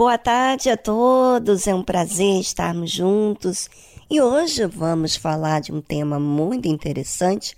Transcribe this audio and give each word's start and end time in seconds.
Boa 0.00 0.16
tarde 0.16 0.70
a 0.70 0.78
todos, 0.78 1.66
é 1.66 1.74
um 1.74 1.82
prazer 1.82 2.40
estarmos 2.40 2.90
juntos 2.90 3.68
e 4.10 4.18
hoje 4.18 4.64
vamos 4.64 5.14
falar 5.14 5.60
de 5.60 5.72
um 5.72 5.82
tema 5.82 6.18
muito 6.18 6.66
interessante: 6.66 7.54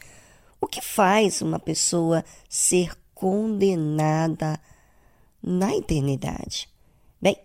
o 0.61 0.67
que 0.67 0.81
faz 0.81 1.41
uma 1.41 1.61
pessoa 1.61 2.25
ser 2.49 2.95
condenada 3.15 4.59
na 5.41 5.77
eternidade. 5.77 6.69
Bem, 7.21 7.37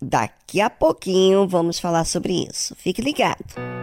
daqui 0.00 0.62
a 0.62 0.70
pouquinho 0.70 1.46
vamos 1.46 1.78
falar 1.78 2.06
sobre 2.06 2.46
isso. 2.50 2.74
Fique 2.76 3.02
ligado. 3.02 3.75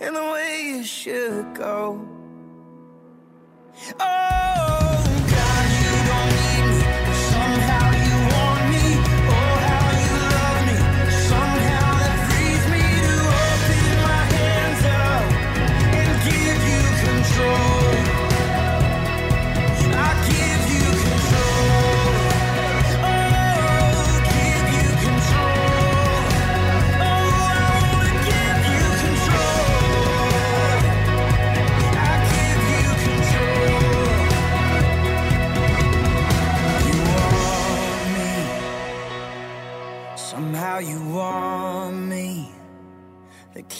And 0.00 0.16
the 0.16 0.22
way 0.22 0.80
it 0.80 0.86
should 0.86 1.54
go. 1.54 2.00
Oh. 3.98 4.00
oh. 4.00 4.79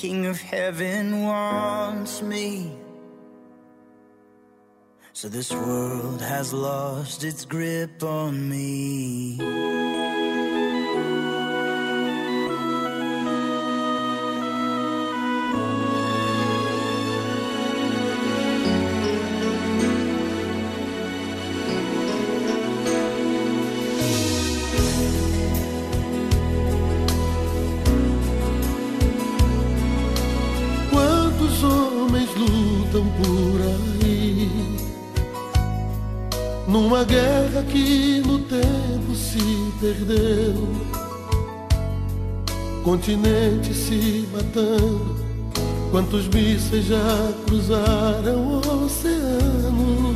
King 0.00 0.26
of 0.26 0.40
heaven 0.40 1.22
wants 1.22 2.22
me. 2.22 2.72
So 5.12 5.28
this 5.28 5.52
world 5.52 6.22
has 6.22 6.54
lost 6.54 7.22
its 7.22 7.44
grip 7.44 8.02
on 8.02 8.48
me. 8.48 9.36
Numa 36.70 37.02
guerra 37.02 37.64
que 37.64 38.22
no 38.24 38.38
tempo 38.38 39.14
se 39.14 39.72
perdeu, 39.80 40.68
continente 42.84 43.74
se 43.74 44.28
matando, 44.32 45.16
quantos 45.90 46.28
mísseis 46.28 46.84
já 46.86 47.32
cruzaram 47.44 48.60
o 48.64 48.84
oceano. 48.84 50.14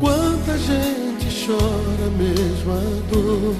Quanta 0.00 0.56
gente 0.56 1.46
chora 1.46 2.06
a 2.06 2.10
mesma 2.16 2.80
dor, 3.12 3.54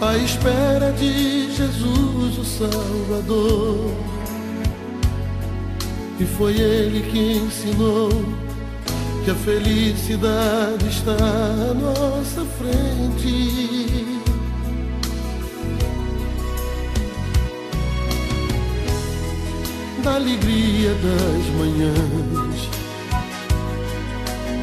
à 0.00 0.16
espera 0.16 0.92
de 0.92 1.54
Jesus, 1.54 2.38
o 2.38 2.44
Salvador 2.44 4.10
e 6.20 6.24
foi 6.26 6.52
ele 6.52 7.00
que 7.10 7.38
ensinou 7.38 8.10
que 9.24 9.30
a 9.30 9.34
felicidade 9.34 10.86
está 10.86 11.12
à 11.12 11.72
nossa 11.72 12.44
frente. 12.58 14.20
Da 20.04 20.16
alegria 20.16 20.94
das 20.94 21.46
manhãs. 21.56 22.68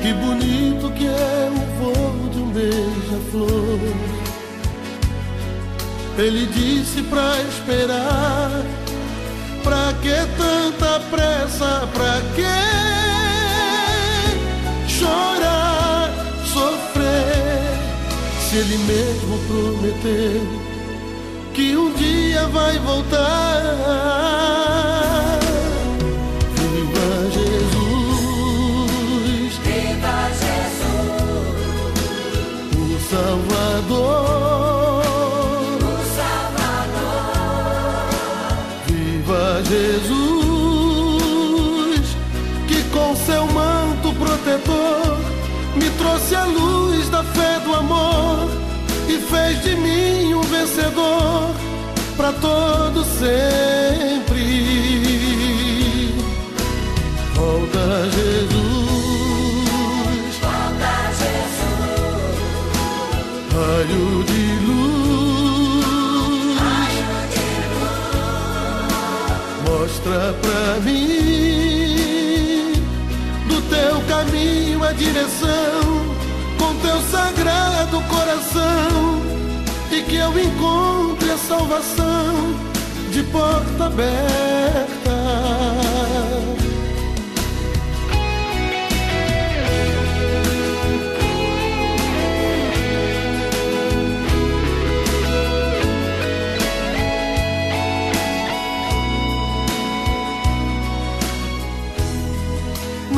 Que 0.03 0.13
bonito 0.13 0.91
que 0.91 1.07
é 1.07 1.51
o 1.51 1.59
voo 1.79 2.29
de 2.29 2.37
um 2.39 2.51
beija-flor. 2.51 4.16
Ele 6.17 6.47
disse 6.47 7.03
pra 7.03 7.39
esperar 7.43 8.63
Pra 9.63 9.93
que 10.01 10.15
tanta 10.37 10.99
pressa? 11.11 11.87
Pra 11.93 12.21
que 12.35 12.57
chorar, 14.87 16.09
sofrer? 16.45 17.77
Se 18.39 18.55
ele 18.55 18.77
mesmo 18.77 19.37
prometeu 19.47 20.67
que 21.53 21.75
um 21.75 21.93
dia 21.95 22.47
vai 22.47 22.79
voltar. 22.79 23.17
Viva 26.55 27.29
Jesus! 27.33 27.73
Viva 29.65 30.31
Jesus! 30.39 31.17
O 32.73 32.97
Salvador. 33.09 34.36
Trouxe 46.27 46.35
a 46.35 46.45
luz 46.45 47.09
da 47.09 47.23
fé 47.23 47.59
do 47.63 47.73
amor 47.73 48.49
e 49.07 49.17
fez 49.17 49.63
de 49.63 49.75
mim 49.75 50.33
um 50.33 50.41
vencedor 50.41 51.55
para 52.17 52.33
todo 52.33 53.03
sempre. 53.03 54.43
Volta 57.33 58.09
Jesus, 58.11 58.49
volta 60.41 60.91
Jesus, 61.17 62.37
raio 63.53 64.23
de 64.23 64.47
mostra 69.69 70.35
pra 70.41 70.79
mim. 70.81 72.73
Do 73.47 73.61
teu 73.69 73.95
caminho 74.07 74.83
a 74.83 74.91
direção, 74.91 75.86
teu 76.87 77.01
sagrado 77.01 78.01
coração, 78.03 79.21
e 79.91 80.01
que 80.03 80.15
eu 80.15 80.31
encontre 80.39 81.31
a 81.31 81.37
salvação 81.37 82.55
de 83.11 83.23
porta 83.23 83.87
aberta. 83.87 84.87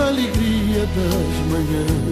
alegria 0.02 0.88
das 0.88 1.52
manhãs. 1.52 2.09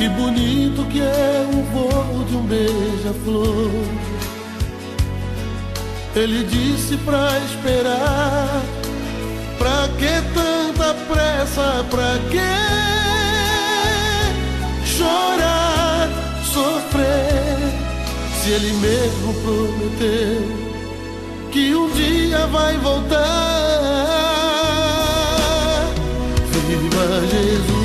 Que 0.00 0.08
bonito 0.08 0.82
que 0.86 0.98
é 0.98 1.46
o 1.52 1.62
voo 1.74 2.24
de 2.24 2.34
um 2.34 2.42
beija-flor. 2.44 3.70
Ele 6.16 6.42
disse 6.44 6.96
pra 7.04 7.38
esperar. 7.40 8.62
Pra 9.58 9.90
que 9.98 10.22
tanta 10.32 10.94
pressa? 11.06 11.84
Pra 11.90 12.18
que 12.30 12.40
chorar, 14.86 16.08
sofrer? 16.46 17.58
Se 18.42 18.52
ele 18.52 18.72
mesmo 18.72 19.34
prometeu 19.42 20.48
que 21.52 21.74
um 21.74 21.90
dia 21.90 22.46
vai 22.46 22.74
voltar. 22.78 23.20
Viva 26.66 27.26
Jesus! 27.26 27.79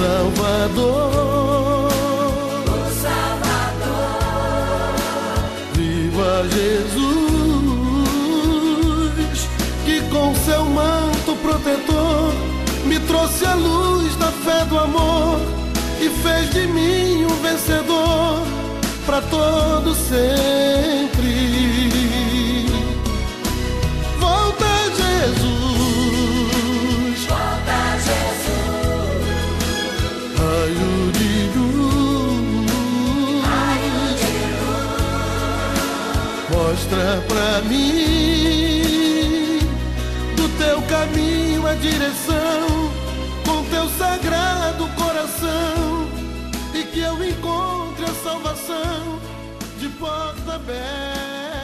Salvador! 0.00 1.92
O 2.64 2.80
Salvador! 3.02 4.24
Viva 5.74 6.48
Jesus! 6.48 7.00
Que 9.84 10.00
com 10.08 10.34
seu 10.36 10.64
manto 10.64 11.36
protetor 11.42 12.32
me 12.86 12.98
trouxe 13.00 13.44
a 13.44 13.54
luz 13.54 14.16
da 14.16 14.32
fé 14.32 14.64
do 14.64 14.78
amor 14.78 15.38
e 16.00 16.08
fez 16.08 16.48
de 16.50 16.66
mim 16.66 17.26
um 17.26 17.42
vencedor 17.42 18.42
para 19.04 19.20
todo 19.20 19.94
sempre. 19.94 21.69
Pra 37.28 37.62
mim 37.68 38.80
do 40.36 40.48
teu 40.58 40.82
caminho 40.82 41.64
a 41.66 41.74
direção 41.74 42.90
com 43.44 43.64
teu 43.70 43.88
sagrado 43.90 44.88
coração 44.96 46.08
e 46.74 46.82
que 46.84 46.98
eu 46.98 47.14
encontre 47.24 48.04
a 48.04 48.14
salvação 48.22 49.20
de 49.78 49.88
porta 49.90 50.54
aberta. 50.54 51.60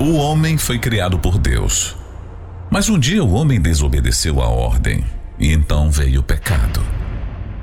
O 0.00 0.12
homem 0.14 0.56
foi 0.56 0.78
criado 0.78 1.18
por 1.18 1.38
Deus. 1.38 1.96
Mas 2.70 2.88
um 2.88 2.96
dia 2.98 3.24
o 3.24 3.32
homem 3.32 3.60
desobedeceu 3.60 4.40
a 4.40 4.46
ordem 4.46 5.04
e 5.38 5.52
então 5.52 5.90
veio 5.90 6.20
o 6.20 6.24
pecado. 6.24 6.82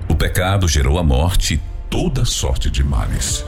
O 0.08 0.16
pecado 0.16 0.68
gerou 0.68 0.98
a 0.98 1.04
morte 1.04 1.56
e 1.56 1.62
toda 1.90 2.26
sorte 2.26 2.70
de 2.70 2.84
males. 2.84 3.46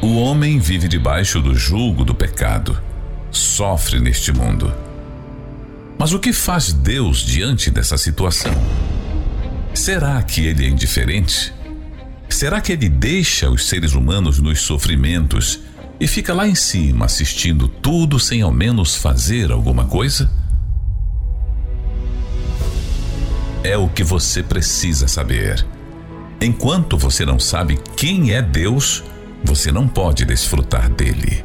O 0.00 0.16
homem 0.16 0.58
vive 0.58 0.88
debaixo 0.88 1.40
do 1.40 1.54
jugo 1.54 2.04
do 2.04 2.14
pecado, 2.14 2.80
sofre 3.30 4.00
neste 4.00 4.32
mundo. 4.32 4.72
Mas 5.98 6.12
o 6.12 6.18
que 6.18 6.32
faz 6.32 6.72
Deus 6.72 7.18
diante 7.18 7.70
dessa 7.70 7.98
situação? 7.98 8.52
Será 9.74 10.22
que 10.22 10.46
ele 10.46 10.64
é 10.64 10.68
indiferente? 10.68 11.52
Será 12.28 12.60
que 12.60 12.72
ele 12.72 12.88
deixa 12.88 13.50
os 13.50 13.66
seres 13.66 13.92
humanos 13.92 14.38
nos 14.38 14.60
sofrimentos 14.60 15.60
e 16.00 16.06
fica 16.06 16.32
lá 16.32 16.48
em 16.48 16.54
cima 16.54 17.04
assistindo 17.04 17.68
tudo 17.68 18.18
sem 18.18 18.40
ao 18.40 18.50
menos 18.50 18.96
fazer 18.96 19.52
alguma 19.52 19.84
coisa? 19.84 20.30
É 23.62 23.76
o 23.76 23.88
que 23.88 24.02
você 24.02 24.42
precisa 24.42 25.06
saber. 25.06 25.66
Enquanto 26.40 26.96
você 26.96 27.26
não 27.26 27.38
sabe 27.38 27.78
quem 27.96 28.32
é 28.32 28.40
Deus, 28.40 29.04
você 29.44 29.70
não 29.70 29.86
pode 29.86 30.24
desfrutar 30.24 30.88
dele. 30.88 31.44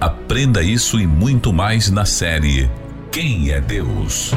Aprenda 0.00 0.62
isso 0.62 0.98
e 0.98 1.06
muito 1.06 1.52
mais 1.52 1.90
na 1.90 2.04
série 2.04 2.70
Quem 3.10 3.50
é 3.50 3.60
Deus? 3.60 4.30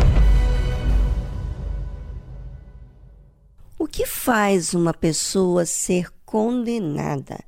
O 3.80 3.88
que 3.88 4.06
faz 4.06 4.74
uma 4.74 4.94
pessoa 4.94 5.66
ser 5.66 6.10
condenada? 6.26 7.40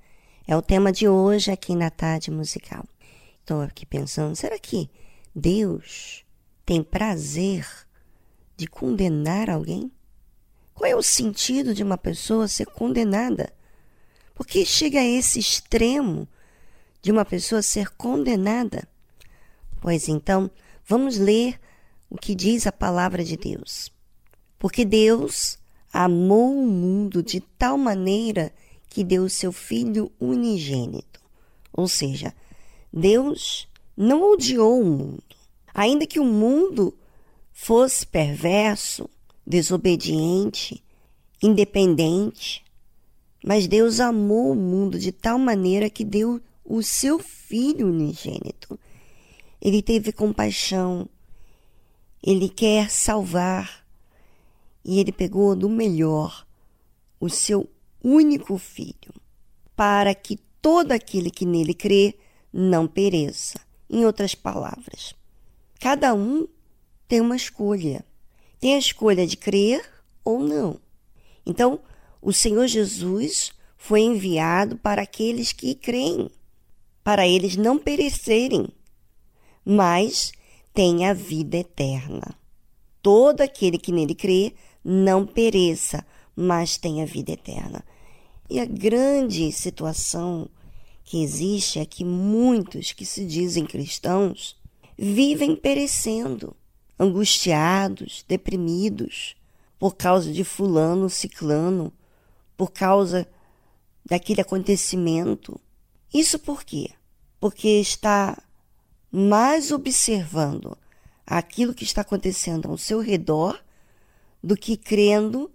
É 0.47 0.55
o 0.55 0.61
tema 0.61 0.93
de 0.93 1.09
hoje 1.09 1.51
aqui 1.51 1.75
na 1.75 1.89
tarde 1.89 2.31
musical. 2.31 2.85
Estou 3.41 3.61
aqui 3.61 3.85
pensando, 3.85 4.33
será 4.35 4.57
que 4.57 4.89
Deus 5.35 6.23
tem 6.65 6.81
prazer 6.81 7.67
de 8.57 8.67
condenar 8.67 9.49
alguém? 9.49 9.91
Qual 10.73 10.89
é 10.89 10.95
o 10.95 11.03
sentido 11.03 11.73
de 11.73 11.83
uma 11.83 11.97
pessoa 11.97 12.47
ser 12.47 12.65
condenada? 12.65 13.53
Por 14.33 14.45
que 14.45 14.65
chega 14.65 14.99
a 14.99 15.05
esse 15.05 15.39
extremo 15.39 16.27
de 17.01 17.11
uma 17.11 17.23
pessoa 17.23 17.61
ser 17.61 17.89
condenada? 17.91 18.87
Pois 19.79 20.07
então, 20.09 20.49
vamos 20.85 21.17
ler 21.17 21.59
o 22.09 22.17
que 22.17 22.35
diz 22.35 22.67
a 22.67 22.71
palavra 22.71 23.23
de 23.23 23.37
Deus. 23.37 23.91
Porque 24.59 24.83
Deus 24.83 25.59
amou 25.93 26.57
o 26.57 26.67
mundo 26.67 27.21
de 27.21 27.39
tal 27.39 27.77
maneira 27.77 28.51
que 28.89 29.03
deu 29.03 29.23
o 29.23 29.29
seu 29.29 29.51
Filho 29.51 30.11
unigênito. 30.19 31.21
Ou 31.71 31.87
seja, 31.87 32.33
Deus 32.91 33.67
não 33.95 34.31
odiou 34.31 34.81
o 34.81 34.85
mundo. 34.85 35.23
Ainda 35.73 36.07
que 36.07 36.19
o 36.19 36.25
mundo 36.25 36.97
fosse 37.59 38.05
perverso, 38.05 39.09
desobediente, 39.45 40.81
independente. 41.41 42.63
Mas 43.43 43.67
Deus 43.67 43.99
amou 43.99 44.51
o 44.51 44.55
mundo 44.55 44.99
de 44.99 45.11
tal 45.11 45.39
maneira 45.39 45.89
que 45.89 46.05
deu 46.05 46.39
o 46.63 46.83
seu 46.83 47.17
Filho 47.17 47.87
unigênito. 47.87 48.79
Ele 49.59 49.81
teve 49.81 50.11
compaixão, 50.11 51.09
ele 52.23 52.47
quer 52.47 52.91
salvar, 52.91 53.83
e 54.85 54.99
ele 54.99 55.11
pegou 55.11 55.55
do 55.55 55.67
melhor 55.67 56.45
o 57.19 57.27
seu 57.27 57.67
único 58.03 58.57
filho, 58.59 59.13
para 59.75 60.13
que 60.13 60.37
todo 60.61 60.91
aquele 60.91 61.31
que 61.31 61.45
nele 61.45 61.73
crê 61.73 62.19
não 62.53 62.87
pereça. 62.87 63.59
Em 63.89 64.05
outras 64.05 64.35
palavras, 64.35 65.15
cada 65.79 66.13
um 66.13 66.47
tem 67.07 67.21
uma 67.21 67.35
escolha. 67.35 68.05
Tem 68.59 68.75
a 68.75 68.79
escolha 68.79 69.25
de 69.25 69.37
crer 69.37 69.83
ou 70.23 70.39
não. 70.39 70.79
Então, 71.45 71.79
o 72.21 72.33
Senhor 72.33 72.67
Jesus 72.67 73.53
foi 73.77 74.01
enviado 74.01 74.77
para 74.77 75.03
aqueles 75.03 75.53
que 75.53 75.75
creem, 75.75 76.29
para 77.03 77.27
eles 77.27 77.55
não 77.55 77.77
perecerem, 77.77 78.67
mas 79.63 80.33
têm 80.73 81.05
a 81.05 81.13
vida 81.13 81.57
eterna. 81.57 82.35
Todo 83.01 83.41
aquele 83.41 83.77
que 83.77 83.91
nele 83.91 84.13
crê 84.13 84.53
não 84.83 85.25
pereça, 85.25 86.05
mas 86.35 86.77
tenha 86.77 87.05
vida 87.05 87.31
eterna. 87.31 87.83
E 88.49 88.59
a 88.59 88.65
grande 88.65 89.51
situação 89.51 90.49
que 91.03 91.23
existe 91.23 91.79
é 91.79 91.85
que 91.85 92.03
muitos 92.03 92.91
que 92.91 93.05
se 93.05 93.25
dizem 93.25 93.65
cristãos 93.65 94.57
vivem 94.97 95.55
perecendo 95.55 96.55
angustiados, 96.99 98.23
deprimidos, 98.27 99.35
por 99.79 99.95
causa 99.95 100.31
de 100.31 100.43
fulano, 100.43 101.09
ciclano, 101.09 101.93
por 102.55 102.71
causa 102.71 103.27
daquele 104.05 104.41
acontecimento. 104.41 105.59
Isso 106.13 106.39
por 106.39 106.63
quê? 106.63 106.89
Porque 107.39 107.67
está 107.67 108.41
mais 109.11 109.71
observando 109.71 110.77
aquilo 111.25 111.73
que 111.73 111.83
está 111.83 112.01
acontecendo 112.01 112.69
ao 112.69 112.77
seu 112.77 112.99
redor 112.99 113.61
do 114.41 114.55
que 114.55 114.77
crendo 114.77 115.51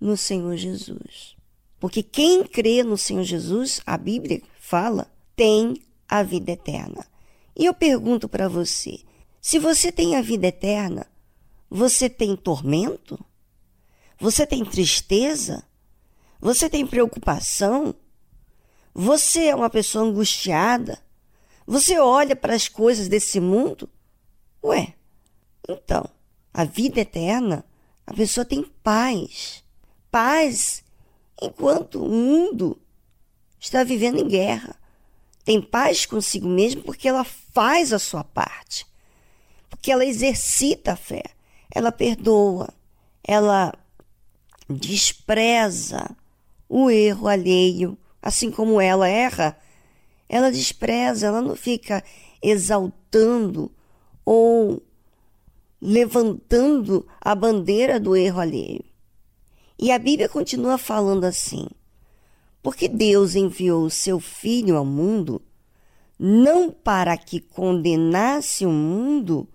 no 0.00 0.16
Senhor 0.16 0.56
Jesus. 0.56 1.34
Porque 1.80 2.02
quem 2.02 2.44
crê 2.44 2.82
no 2.82 2.96
Senhor 2.96 3.24
Jesus, 3.24 3.80
a 3.86 3.96
Bíblia 3.96 4.42
fala, 4.58 5.10
tem 5.34 5.82
a 6.08 6.22
vida 6.22 6.52
eterna. 6.52 7.06
E 7.56 7.64
eu 7.64 7.74
pergunto 7.74 8.28
para 8.28 8.48
você: 8.48 9.00
se 9.44 9.58
você 9.58 9.92
tem 9.92 10.16
a 10.16 10.22
vida 10.22 10.46
eterna, 10.46 11.06
você 11.68 12.08
tem 12.08 12.34
tormento? 12.34 13.22
Você 14.18 14.46
tem 14.46 14.64
tristeza? 14.64 15.62
Você 16.40 16.70
tem 16.70 16.86
preocupação? 16.86 17.94
Você 18.94 19.48
é 19.48 19.54
uma 19.54 19.68
pessoa 19.68 20.02
angustiada? 20.02 20.98
Você 21.66 21.98
olha 21.98 22.34
para 22.34 22.54
as 22.54 22.68
coisas 22.68 23.06
desse 23.06 23.38
mundo? 23.38 23.86
Ué, 24.64 24.94
então, 25.68 26.08
a 26.50 26.64
vida 26.64 27.00
eterna, 27.00 27.66
a 28.06 28.14
pessoa 28.14 28.46
tem 28.46 28.64
paz. 28.82 29.62
Paz 30.10 30.82
enquanto 31.42 32.02
o 32.02 32.08
mundo 32.08 32.80
está 33.60 33.84
vivendo 33.84 34.20
em 34.20 34.26
guerra. 34.26 34.74
Tem 35.44 35.60
paz 35.60 36.06
consigo 36.06 36.48
mesmo 36.48 36.82
porque 36.82 37.06
ela 37.06 37.24
faz 37.24 37.92
a 37.92 37.98
sua 37.98 38.24
parte 38.24 38.86
porque 39.84 39.92
ela 39.92 40.06
exercita 40.06 40.92
a 40.92 40.96
fé, 40.96 41.22
ela 41.70 41.92
perdoa, 41.92 42.72
ela 43.22 43.70
despreza 44.66 46.16
o 46.66 46.88
erro 46.88 47.28
alheio, 47.28 47.98
assim 48.22 48.50
como 48.50 48.80
ela 48.80 49.06
erra, 49.06 49.58
ela 50.26 50.50
despreza, 50.50 51.26
ela 51.26 51.42
não 51.42 51.54
fica 51.54 52.02
exaltando 52.42 53.70
ou 54.24 54.82
levantando 55.78 57.06
a 57.20 57.34
bandeira 57.34 58.00
do 58.00 58.16
erro 58.16 58.40
alheio. 58.40 58.82
E 59.78 59.92
a 59.92 59.98
Bíblia 59.98 60.30
continua 60.30 60.78
falando 60.78 61.24
assim: 61.24 61.66
porque 62.62 62.88
Deus 62.88 63.34
enviou 63.34 63.84
o 63.84 63.90
seu 63.90 64.18
Filho 64.18 64.78
ao 64.78 64.84
mundo, 64.86 65.42
não 66.18 66.70
para 66.70 67.18
que 67.18 67.38
condenasse 67.38 68.64
o 68.64 68.70
mundo, 68.70 69.46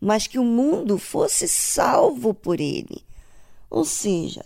mas 0.00 0.26
que 0.26 0.38
o 0.38 0.44
mundo 0.44 0.96
fosse 0.96 1.46
salvo 1.46 2.32
por 2.32 2.60
ele. 2.60 3.04
Ou 3.68 3.84
seja, 3.84 4.44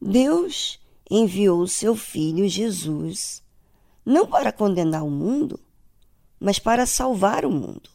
Deus 0.00 0.80
enviou 1.10 1.60
o 1.60 1.68
seu 1.68 1.94
filho 1.94 2.48
Jesus 2.48 3.42
não 4.04 4.26
para 4.26 4.52
condenar 4.52 5.04
o 5.04 5.10
mundo, 5.10 5.58
mas 6.38 6.58
para 6.58 6.86
salvar 6.86 7.44
o 7.44 7.50
mundo. 7.50 7.88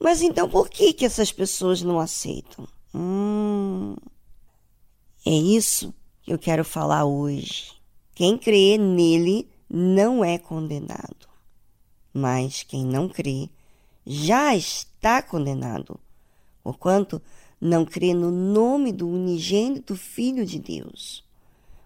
Mas 0.00 0.22
então 0.22 0.48
por 0.48 0.68
que 0.68 0.92
que 0.92 1.04
essas 1.04 1.30
pessoas 1.32 1.82
não 1.82 1.98
aceitam? 1.98 2.66
Hum, 2.94 3.96
é 5.26 5.32
isso 5.32 5.94
que 6.22 6.32
eu 6.32 6.38
quero 6.38 6.64
falar 6.64 7.04
hoje. 7.04 7.72
Quem 8.14 8.36
crê 8.36 8.78
nele 8.78 9.48
não 9.68 10.24
é 10.24 10.38
condenado, 10.38 11.28
mas 12.12 12.62
quem 12.62 12.84
não 12.84 13.08
crê 13.08 13.48
já 14.10 14.56
está 14.56 15.20
condenado, 15.20 16.00
porquanto 16.62 17.20
não 17.60 17.84
crê 17.84 18.14
no 18.14 18.30
nome 18.30 18.90
do 18.90 19.06
unigênito 19.06 19.94
Filho 19.94 20.46
de 20.46 20.58
Deus. 20.58 21.22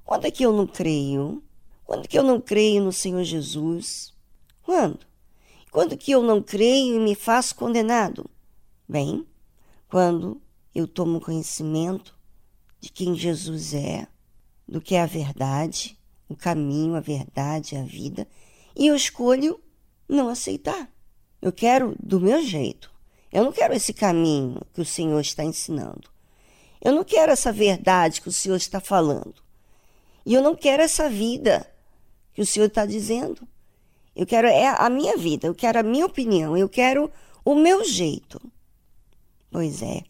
Quando 0.04 0.26
é 0.26 0.30
que 0.30 0.44
eu 0.44 0.52
não 0.52 0.64
creio? 0.64 1.42
Quando 1.84 2.04
é 2.04 2.06
que 2.06 2.16
eu 2.16 2.22
não 2.22 2.40
creio 2.40 2.84
no 2.84 2.92
Senhor 2.92 3.24
Jesus? 3.24 4.14
Quando? 4.62 5.00
Quando 5.72 5.96
que 5.96 6.12
eu 6.12 6.22
não 6.22 6.40
creio 6.40 6.94
e 6.94 7.00
me 7.00 7.16
faço 7.16 7.56
condenado? 7.56 8.30
Bem, 8.88 9.26
quando 9.88 10.40
eu 10.72 10.86
tomo 10.86 11.20
conhecimento 11.20 12.16
de 12.78 12.88
quem 12.92 13.16
Jesus 13.16 13.74
é, 13.74 14.06
do 14.68 14.80
que 14.80 14.94
é 14.94 15.02
a 15.02 15.06
verdade, 15.06 15.98
o 16.28 16.36
caminho, 16.36 16.94
a 16.94 17.00
verdade, 17.00 17.76
a 17.76 17.82
vida, 17.82 18.28
e 18.76 18.86
eu 18.86 18.94
escolho 18.94 19.60
não 20.08 20.28
aceitar. 20.28 20.88
Eu 21.42 21.52
quero 21.52 21.96
do 22.00 22.20
meu 22.20 22.40
jeito. 22.40 22.88
Eu 23.32 23.42
não 23.42 23.52
quero 23.52 23.74
esse 23.74 23.92
caminho 23.92 24.60
que 24.72 24.80
o 24.80 24.84
Senhor 24.84 25.20
está 25.20 25.42
ensinando. 25.42 26.08
Eu 26.80 26.92
não 26.92 27.02
quero 27.02 27.32
essa 27.32 27.52
verdade 27.52 28.20
que 28.20 28.28
o 28.28 28.32
Senhor 28.32 28.56
está 28.56 28.78
falando. 28.80 29.34
E 30.24 30.34
eu 30.34 30.40
não 30.40 30.54
quero 30.54 30.82
essa 30.82 31.10
vida 31.10 31.68
que 32.32 32.40
o 32.40 32.46
Senhor 32.46 32.66
está 32.66 32.86
dizendo. 32.86 33.46
Eu 34.14 34.24
quero 34.24 34.46
é 34.46 34.66
a 34.68 34.88
minha 34.88 35.16
vida, 35.16 35.46
eu 35.46 35.54
quero 35.54 35.80
a 35.80 35.82
minha 35.82 36.06
opinião, 36.06 36.56
eu 36.56 36.68
quero 36.68 37.10
o 37.44 37.54
meu 37.54 37.84
jeito. 37.84 38.40
Pois 39.50 39.82
é, 39.82 40.02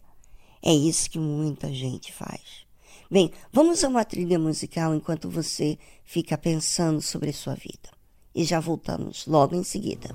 é 0.61 0.73
isso 0.73 1.09
que 1.09 1.17
muita 1.17 1.73
gente 1.73 2.13
faz. 2.13 2.63
Bem, 3.09 3.31
vamos 3.51 3.83
a 3.83 3.87
uma 3.87 4.05
trilha 4.05 4.37
musical 4.37 4.93
enquanto 4.93 5.29
você 5.29 5.77
fica 6.03 6.37
pensando 6.37 7.01
sobre 7.01 7.29
a 7.29 7.33
sua 7.33 7.55
vida. 7.55 7.89
E 8.35 8.43
já 8.43 8.59
voltamos 8.59 9.25
logo 9.25 9.55
em 9.55 9.63
seguida. 9.63 10.13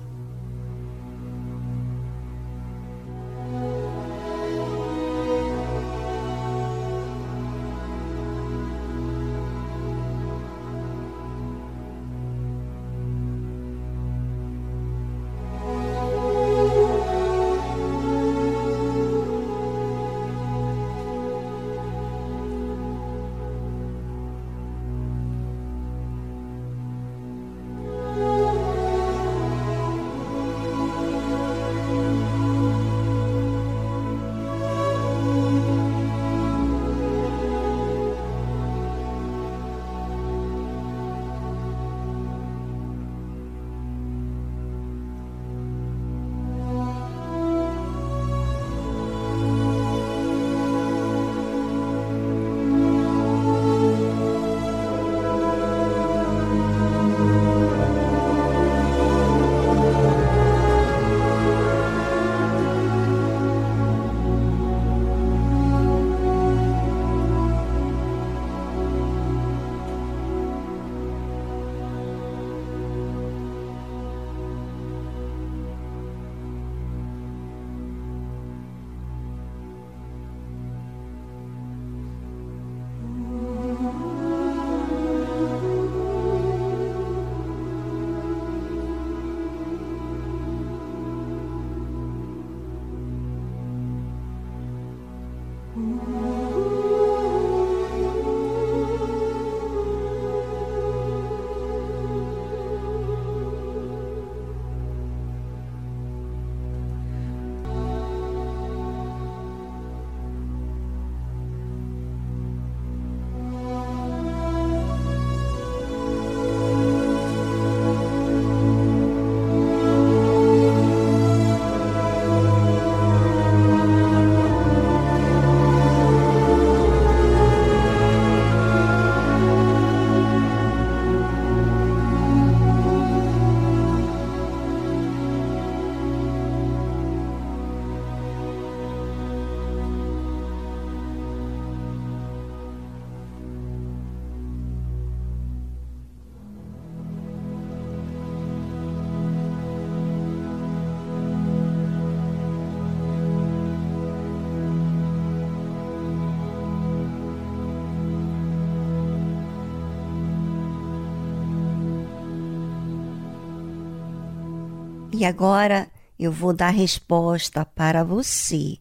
E 165.19 165.25
agora 165.25 165.91
eu 166.17 166.31
vou 166.31 166.53
dar 166.53 166.69
resposta 166.69 167.65
para 167.65 168.05
você. 168.05 168.77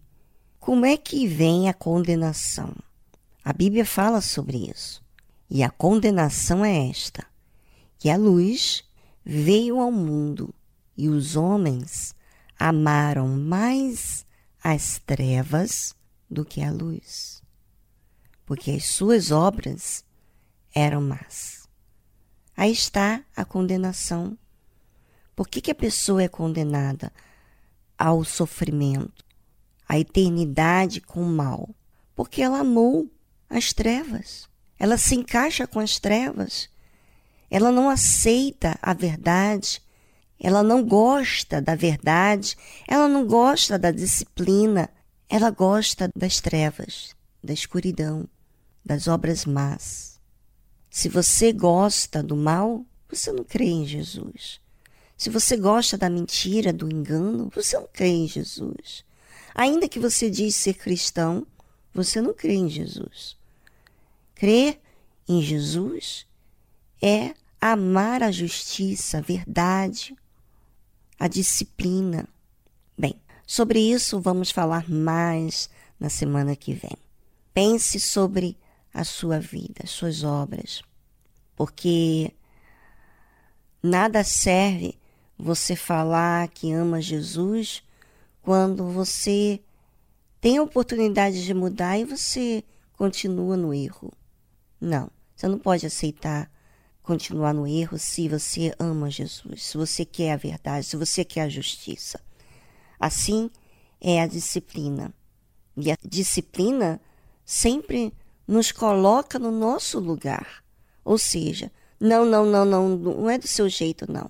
Como 0.61 0.87
é 0.87 0.97
que 0.97 1.27
vem 1.27 1.69
a 1.69 1.75
condenação? 1.75 2.73
A 3.43 3.53
Bíblia 3.53 3.85
fala 3.85 4.21
sobre 4.21 4.71
isso. 4.71 5.03
E 5.51 5.65
a 5.65 5.69
condenação 5.69 6.65
é 6.65 6.91
esta: 6.91 7.27
que 7.99 8.09
a 8.09 8.17
luz 8.17 8.85
veio 9.25 9.81
ao 9.81 9.91
mundo 9.91 10.55
e 10.97 11.09
os 11.09 11.35
homens 11.35 12.15
amaram 12.57 13.27
mais 13.27 14.25
as 14.63 15.01
trevas 15.05 15.93
do 16.31 16.45
que 16.45 16.63
a 16.63 16.71
luz, 16.71 17.43
porque 18.47 18.71
as 18.71 18.85
suas 18.85 19.33
obras 19.33 20.05
eram 20.73 21.01
más. 21.01 21.69
Aí 22.57 22.71
está 22.71 23.25
a 23.35 23.45
condenação 23.45 24.39
por 25.39 25.47
que, 25.47 25.61
que 25.61 25.71
a 25.71 25.75
pessoa 25.75 26.21
é 26.21 26.27
condenada 26.27 27.13
ao 27.97 28.25
sofrimento, 28.25 29.25
à 29.89 29.97
eternidade 29.97 31.01
com 31.01 31.23
o 31.23 31.29
mal? 31.29 31.73
Porque 32.13 32.43
ela 32.43 32.59
amou 32.59 33.09
as 33.49 33.73
trevas. 33.73 34.49
Ela 34.77 34.99
se 34.99 35.15
encaixa 35.15 35.65
com 35.65 35.79
as 35.79 36.01
trevas. 36.01 36.69
Ela 37.49 37.71
não 37.71 37.89
aceita 37.89 38.77
a 38.83 38.93
verdade. 38.93 39.81
Ela 40.41 40.65
não 40.65 40.85
gosta 40.85 41.63
da 41.63 41.77
verdade. 41.77 42.57
Ela 42.89 43.07
não 43.07 43.25
gosta 43.25 43.79
da 43.79 43.93
disciplina. 43.93 44.91
Ela 45.29 45.51
gosta 45.51 46.11
das 46.17 46.41
trevas, 46.41 47.15
da 47.45 47.53
escuridão, 47.53 48.29
das 48.85 49.07
obras 49.07 49.45
más. 49.45 50.21
Se 50.91 51.09
você 51.09 51.53
gosta 51.53 52.25
do 52.25 52.35
mal, 52.35 52.85
você 53.09 53.31
não 53.31 53.45
crê 53.45 53.67
em 53.67 53.87
Jesus. 53.87 54.61
Se 55.19 55.29
você 55.31 55.57
gosta 55.57 55.99
da 55.99 56.09
mentira, 56.09 56.73
do 56.73 56.89
engano, 56.89 57.51
você 57.53 57.77
não 57.77 57.89
crê 57.93 58.07
em 58.07 58.29
Jesus. 58.29 59.05
Ainda 59.53 59.89
que 59.89 59.99
você 59.99 60.31
diz 60.31 60.55
ser 60.55 60.75
cristão, 60.75 61.45
você 61.93 62.21
não 62.21 62.33
crê 62.33 62.55
em 62.55 62.69
Jesus. 62.69 63.37
Crer 64.37 64.81
em 65.29 65.43
Jesus 65.43 66.25
é 67.03 67.35
amar 67.61 68.23
a 68.23 68.31
justiça, 68.31 69.19
a 69.19 69.21
verdade, 69.21 70.17
a 71.19 71.27
disciplina. 71.27 72.25
Bem, 72.97 73.21
sobre 73.45 73.81
isso 73.81 74.21
vamos 74.21 74.53
falar 74.53 74.89
mais 74.89 75.69
na 75.99 76.09
semana 76.09 76.55
que 76.55 76.73
vem. 76.73 76.97
Pense 77.53 77.99
sobre 77.99 78.57
a 78.95 79.03
sua 79.03 79.41
vida, 79.41 79.81
as 79.83 79.91
suas 79.91 80.23
obras, 80.23 80.81
porque 81.57 82.33
nada 83.83 84.23
serve 84.23 84.97
você 85.39 85.77
falar 85.77 86.49
que 86.49 86.73
ama 86.73 87.01
Jesus 87.01 87.83
quando 88.43 88.89
você 88.89 89.61
tem 90.41 90.59
a 90.59 90.63
oportunidade 90.63 91.45
de 91.45 91.55
mudar 91.55 91.99
e 91.99 92.05
você 92.05 92.65
continua 92.97 93.57
no 93.57 93.73
erro. 93.73 94.13
Não, 94.81 95.11
você 95.35 95.47
não 95.47 95.59
pode 95.59 95.87
aceitar 95.87 96.51
continuar 97.03 97.55
no 97.55 97.67
erro 97.67 97.99
se 97.99 98.29
você 98.29 98.75
ama 98.79 99.11
Jesus, 99.11 99.65
se 99.65 99.77
você 99.77 100.05
quer 100.05 100.33
a 100.33 100.37
verdade, 100.37 100.87
se 100.87 100.97
você 100.97 101.25
quer 101.25 101.43
a 101.43 101.49
justiça. 101.49 102.21
Assim 102.99 103.51
é 104.01 104.21
a 104.21 104.27
disciplina. 104.27 105.15
E 105.77 105.93
a 105.93 105.97
disciplina 106.05 107.01
sempre 107.45 108.13
nos 108.47 108.73
coloca 108.73 109.39
no 109.39 109.51
nosso 109.51 109.99
lugar. 110.01 110.65
Ou 111.05 111.17
seja, 111.17 111.71
não, 112.01 112.25
não, 112.27 112.45
não, 112.45 112.65
não, 112.65 112.89
não 112.89 113.31
é 113.31 113.39
do 113.39 113.47
seu 113.47 113.69
jeito, 113.69 114.11
não. 114.11 114.29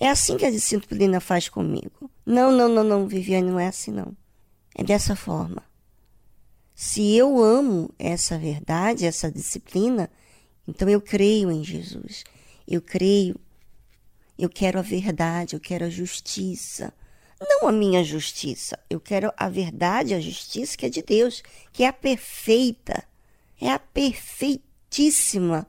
É 0.00 0.08
assim 0.08 0.36
que 0.36 0.46
a 0.46 0.50
disciplina 0.50 1.18
faz 1.18 1.48
comigo. 1.48 2.08
Não, 2.24 2.52
não, 2.52 2.68
não, 2.68 2.84
não, 2.84 3.08
Viviane, 3.08 3.50
não 3.50 3.58
é 3.58 3.66
assim, 3.66 3.90
não. 3.90 4.16
É 4.72 4.84
dessa 4.84 5.16
forma. 5.16 5.60
Se 6.72 7.16
eu 7.16 7.42
amo 7.42 7.92
essa 7.98 8.38
verdade, 8.38 9.04
essa 9.04 9.28
disciplina, 9.28 10.08
então 10.68 10.88
eu 10.88 11.00
creio 11.00 11.50
em 11.50 11.64
Jesus. 11.64 12.22
Eu 12.66 12.80
creio. 12.80 13.34
Eu 14.38 14.48
quero 14.48 14.78
a 14.78 14.82
verdade, 14.82 15.56
eu 15.56 15.60
quero 15.60 15.86
a 15.86 15.90
justiça. 15.90 16.94
Não 17.40 17.68
a 17.68 17.72
minha 17.72 18.04
justiça. 18.04 18.78
Eu 18.88 19.00
quero 19.00 19.32
a 19.36 19.48
verdade, 19.48 20.14
a 20.14 20.20
justiça 20.20 20.76
que 20.76 20.86
é 20.86 20.88
de 20.88 21.02
Deus, 21.02 21.42
que 21.72 21.82
é 21.82 21.88
a 21.88 21.92
perfeita. 21.92 23.02
É 23.60 23.72
a 23.72 23.80
perfeitíssima. 23.80 25.66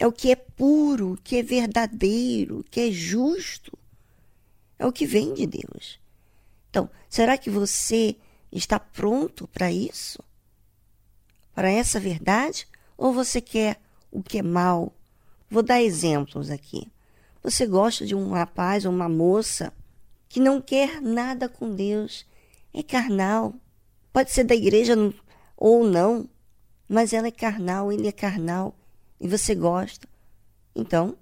É 0.00 0.06
o 0.06 0.12
que 0.12 0.30
é 0.30 0.36
puro, 0.36 1.18
que 1.24 1.38
é 1.38 1.42
verdadeiro, 1.42 2.64
que 2.70 2.82
é 2.82 2.90
justo. 2.92 3.76
É 4.78 4.86
o 4.86 4.92
que 4.92 5.04
vem 5.04 5.34
de 5.34 5.44
Deus. 5.44 5.98
Então, 6.70 6.88
será 7.10 7.36
que 7.36 7.50
você 7.50 8.14
está 8.52 8.78
pronto 8.78 9.48
para 9.48 9.72
isso? 9.72 10.22
Para 11.52 11.68
essa 11.68 11.98
verdade? 11.98 12.68
Ou 12.96 13.12
você 13.12 13.40
quer 13.40 13.80
o 14.12 14.22
que 14.22 14.38
é 14.38 14.42
mal? 14.42 14.92
Vou 15.50 15.64
dar 15.64 15.82
exemplos 15.82 16.48
aqui. 16.48 16.86
Você 17.42 17.66
gosta 17.66 18.06
de 18.06 18.14
um 18.14 18.30
rapaz 18.30 18.84
ou 18.84 18.92
uma 18.92 19.08
moça 19.08 19.72
que 20.28 20.38
não 20.38 20.60
quer 20.60 21.00
nada 21.00 21.48
com 21.48 21.74
Deus, 21.74 22.24
é 22.72 22.84
carnal. 22.84 23.52
Pode 24.12 24.30
ser 24.30 24.44
da 24.44 24.54
igreja 24.54 24.94
ou 25.56 25.82
não, 25.82 26.28
mas 26.88 27.12
ela 27.12 27.26
é 27.26 27.32
carnal, 27.32 27.90
ele 27.90 28.06
é 28.06 28.12
carnal 28.12 28.76
e 29.20 29.26
você 29.28 29.54
gosta. 29.54 30.08
Então, 30.74 31.16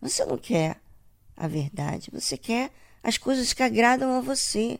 você 0.00 0.24
não 0.24 0.36
quer 0.36 0.80
a 1.36 1.46
verdade, 1.46 2.10
você 2.12 2.36
quer 2.36 2.70
as 3.02 3.16
coisas 3.16 3.52
que 3.52 3.62
agradam 3.62 4.12
a 4.12 4.20
você. 4.20 4.78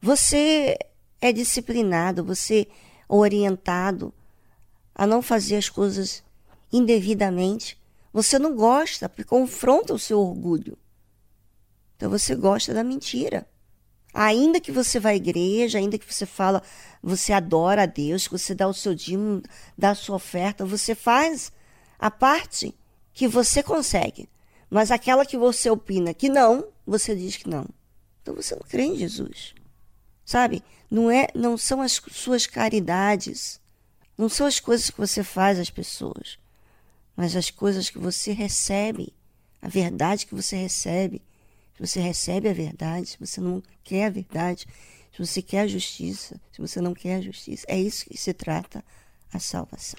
Você 0.00 0.78
é 1.20 1.32
disciplinado, 1.32 2.24
você 2.24 2.66
é 2.68 2.88
orientado 3.08 4.12
a 4.94 5.06
não 5.06 5.22
fazer 5.22 5.56
as 5.56 5.68
coisas 5.68 6.22
indevidamente. 6.72 7.78
Você 8.12 8.38
não 8.38 8.54
gosta, 8.54 9.08
porque 9.08 9.24
confronta 9.24 9.94
o 9.94 9.98
seu 9.98 10.20
orgulho. 10.20 10.76
Então 11.96 12.10
você 12.10 12.34
gosta 12.34 12.74
da 12.74 12.84
mentira. 12.84 13.46
Ainda 14.12 14.60
que 14.60 14.72
você 14.72 14.98
vá 14.98 15.10
à 15.10 15.14
igreja, 15.14 15.78
ainda 15.78 15.98
que 15.98 16.12
você 16.12 16.26
fala, 16.26 16.62
você 17.02 17.32
adora 17.32 17.82
a 17.82 17.86
Deus, 17.86 18.26
que 18.26 18.32
você 18.32 18.54
dá 18.54 18.66
o 18.66 18.74
seu 18.74 18.94
dízimo, 18.94 19.42
dá 19.76 19.90
a 19.90 19.94
sua 19.94 20.16
oferta, 20.16 20.64
você 20.64 20.94
faz 20.94 21.52
a 21.98 22.10
parte 22.10 22.74
que 23.12 23.26
você 23.26 23.62
consegue. 23.62 24.28
Mas 24.70 24.90
aquela 24.90 25.26
que 25.26 25.36
você 25.36 25.70
opina 25.70 26.14
que 26.14 26.28
não, 26.28 26.68
você 26.86 27.16
diz 27.16 27.36
que 27.36 27.48
não. 27.48 27.66
Então 28.22 28.34
você 28.34 28.54
não 28.54 28.62
crê 28.62 28.84
em 28.84 28.96
Jesus. 28.96 29.54
Sabe? 30.24 30.62
Não 30.90 31.10
é, 31.10 31.28
não 31.34 31.56
são 31.56 31.80
as 31.80 32.00
suas 32.10 32.46
caridades, 32.46 33.60
não 34.16 34.28
são 34.28 34.46
as 34.46 34.60
coisas 34.60 34.90
que 34.90 34.98
você 34.98 35.22
faz 35.22 35.58
às 35.58 35.70
pessoas, 35.70 36.38
mas 37.16 37.34
as 37.34 37.50
coisas 37.50 37.90
que 37.90 37.98
você 37.98 38.32
recebe, 38.32 39.14
a 39.60 39.68
verdade 39.68 40.26
que 40.26 40.34
você 40.34 40.56
recebe. 40.56 41.22
Se 41.74 41.86
você 41.86 42.00
recebe 42.00 42.48
a 42.48 42.52
verdade, 42.52 43.06
se 43.06 43.18
você 43.18 43.40
não 43.40 43.62
quer 43.84 44.06
a 44.06 44.10
verdade, 44.10 44.66
se 45.12 45.24
você 45.24 45.40
quer 45.40 45.60
a 45.60 45.66
justiça, 45.66 46.40
se 46.52 46.60
você 46.60 46.80
não 46.80 46.94
quer 46.94 47.16
a 47.16 47.20
justiça, 47.20 47.64
é 47.68 47.78
isso 47.78 48.06
que 48.06 48.16
se 48.16 48.32
trata 48.32 48.84
a 49.32 49.38
salvação. 49.38 49.98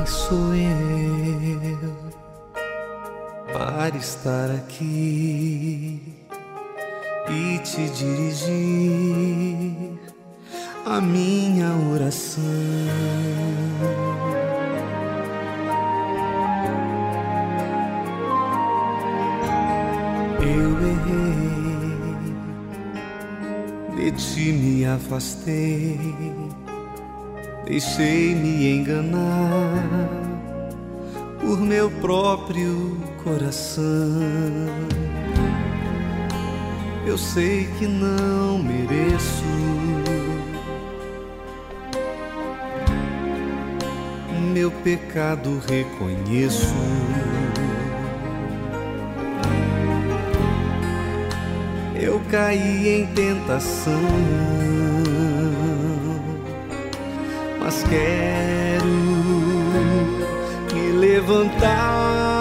quem 0.00 0.06
sou 0.06 0.54
eu 0.54 1.92
para 3.52 3.96
estar 3.96 4.50
aqui 4.50 6.00
e 7.28 7.58
te 7.58 7.88
dirigir 7.90 8.40
a 10.86 11.00
minha 11.00 11.74
oração. 11.92 12.42
Eu 20.40 20.70
errei, 23.98 24.10
de 24.10 24.12
ti 24.16 24.52
me 24.52 24.86
afastei 24.86 25.98
Deixei-me 27.70 28.68
enganar 28.68 30.10
por 31.40 31.60
meu 31.60 31.88
próprio 31.88 32.98
coração. 33.22 33.84
Eu 37.06 37.16
sei 37.16 37.68
que 37.78 37.86
não 37.86 38.58
mereço. 38.58 39.44
Meu 44.52 44.72
pecado 44.82 45.62
reconheço. 45.68 46.74
Eu 51.94 52.20
caí 52.28 52.88
em 52.88 53.06
tentação 53.14 54.00
mas 57.70 57.84
quero 57.84 58.84
me 60.74 60.90
levantar. 60.90 62.39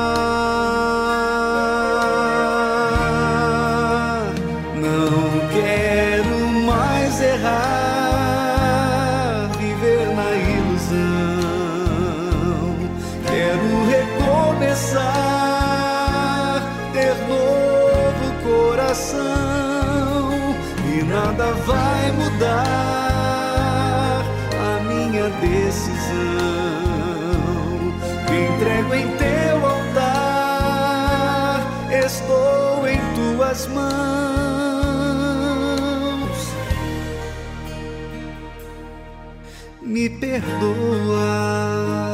Decisão. 25.39 26.19
Entrego 28.29 28.93
em 28.93 29.07
teu 29.17 29.65
altar, 29.65 31.65
estou 32.05 32.87
em 32.87 32.99
tuas 33.15 33.65
mãos. 33.67 33.89
Me 39.81 40.09
perdoa. 40.09 42.08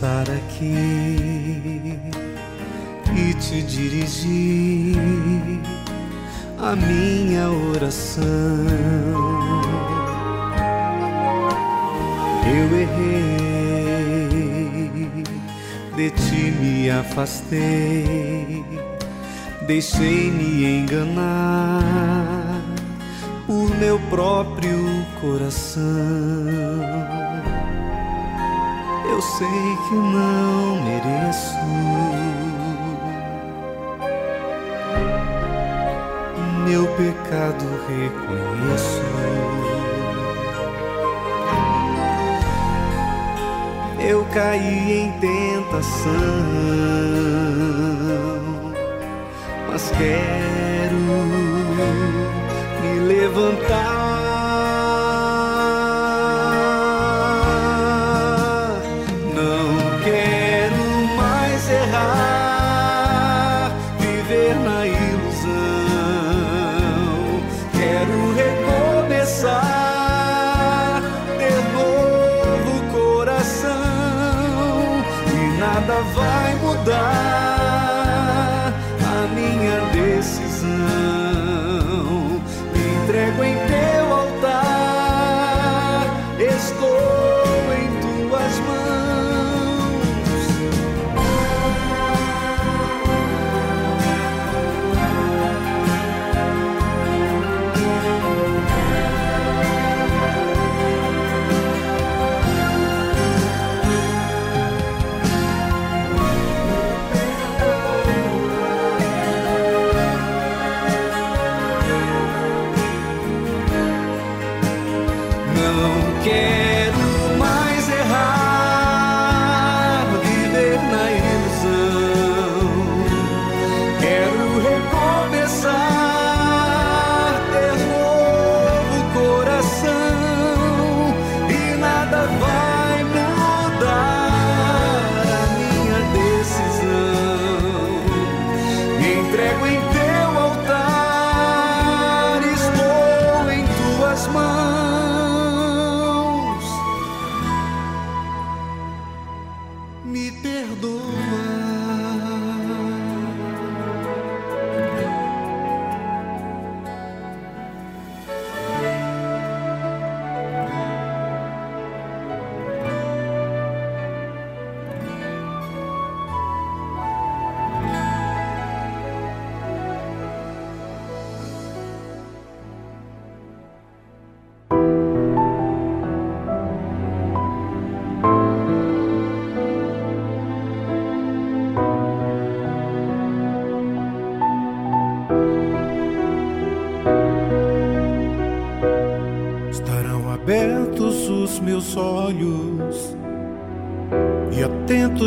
Estar 0.00 0.24
aqui 0.30 1.98
e 3.14 3.34
te 3.34 3.62
dirigir 3.62 4.96
a 6.58 6.74
minha 6.74 7.50
oração. 7.50 8.24
Eu 12.46 12.78
errei, 12.80 13.92
de 15.96 16.10
ti 16.10 16.50
me 16.58 16.90
afastei, 16.90 18.64
deixei-me 19.66 20.64
enganar 20.64 21.82
por 23.46 23.68
meu 23.76 24.00
próprio 24.08 25.04
coração 25.20 26.80
eu 29.20 29.22
sei 29.22 29.76
que 29.90 29.96
não 29.96 30.80
mereço. 30.84 31.56
Meu 36.64 36.86
pecado 36.96 37.64
reconheço. 37.88 39.02
Eu 43.98 44.24
caí 44.32 45.00
em 45.00 45.12
tentação, 45.18 46.10
mas 49.68 49.90
quero 49.90 50.96
me 52.80 53.00
levantar 53.00 54.19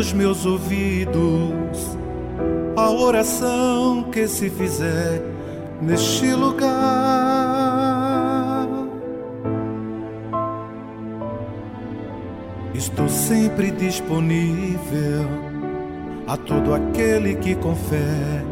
atentos 0.04 0.12
meus 0.12 0.44
ouvidos 0.44 1.96
a 2.76 2.90
oração 2.90 4.04
que 4.12 4.28
se 4.28 4.50
fizer 4.50 5.22
neste 5.80 6.34
lugar. 6.34 6.68
Estou 12.74 13.08
sempre 13.08 13.70
disponível 13.70 15.28
a 16.26 16.36
todo 16.36 16.74
aquele 16.74 17.36
que 17.36 17.54
com 17.54 17.74
fé 17.74 18.42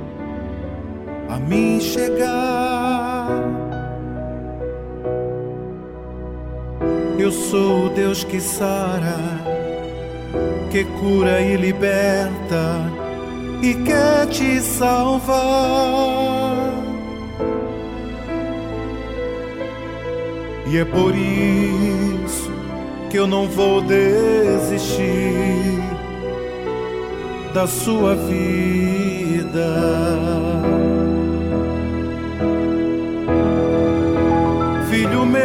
a 1.28 1.38
mim 1.38 1.80
chegar. 1.80 3.28
Eu 7.18 7.30
sou 7.30 7.86
o 7.86 7.88
Deus 7.90 8.24
que 8.24 8.40
sara, 8.40 9.16
que 10.70 10.84
cura 10.84 11.40
e 11.40 11.56
liberta 11.56 12.90
e 13.62 13.74
quer 13.74 14.26
te 14.26 14.60
salvar. 14.60 15.32
E 20.66 20.78
é 20.78 20.84
por 20.84 21.14
isso 21.14 22.50
que 23.10 23.18
eu 23.18 23.26
não 23.26 23.46
vou 23.46 23.82
desistir 23.82 25.02
da 27.52 27.66
sua 27.66 28.14
vida. 28.14 29.68
Filho 34.88 35.26
meu 35.26 35.42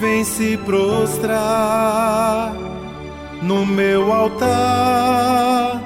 vem 0.00 0.24
se 0.24 0.56
prostrar 0.58 2.55
no 3.46 3.64
meu 3.64 4.12
altar. 4.12 5.80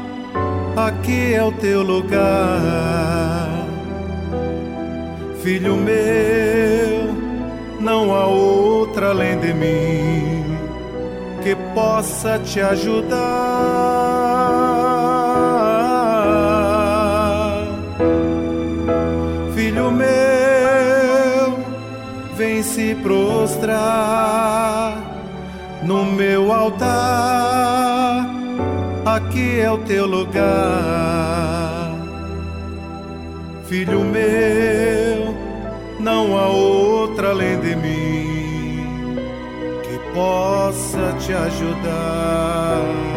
Aqui 0.76 1.34
é 1.34 1.44
o 1.44 1.52
teu 1.52 1.82
lugar, 1.82 3.48
filho 5.42 5.76
meu. 5.76 7.10
Não 7.78 8.14
há 8.14 8.26
outra 8.26 9.10
além 9.10 9.38
de 9.38 9.52
mim 9.52 10.58
que 11.42 11.54
possa 11.74 12.38
te 12.38 12.60
ajudar. 12.60 13.18
Filho 19.54 19.90
meu 19.90 20.06
vem 22.36 22.62
se 22.62 22.94
prostrar 22.96 23.90
no 25.82 26.04
meu 26.04 26.52
altar. 26.52 27.49
Aqui 29.16 29.58
é 29.58 29.68
o 29.68 29.78
teu 29.78 30.06
lugar, 30.06 30.44
filho 33.66 34.04
meu. 34.04 35.34
Não 35.98 36.38
há 36.38 36.46
outra 36.46 37.30
além 37.30 37.58
de 37.58 37.74
mim 37.74 39.16
que 39.82 39.98
possa 40.14 41.12
te 41.18 41.32
ajudar. 41.32 43.09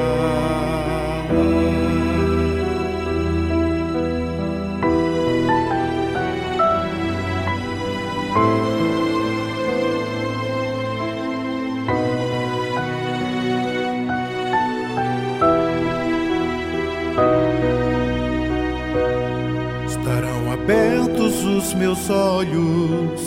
Os 21.63 21.73
meus 21.73 22.09
olhos 22.09 23.21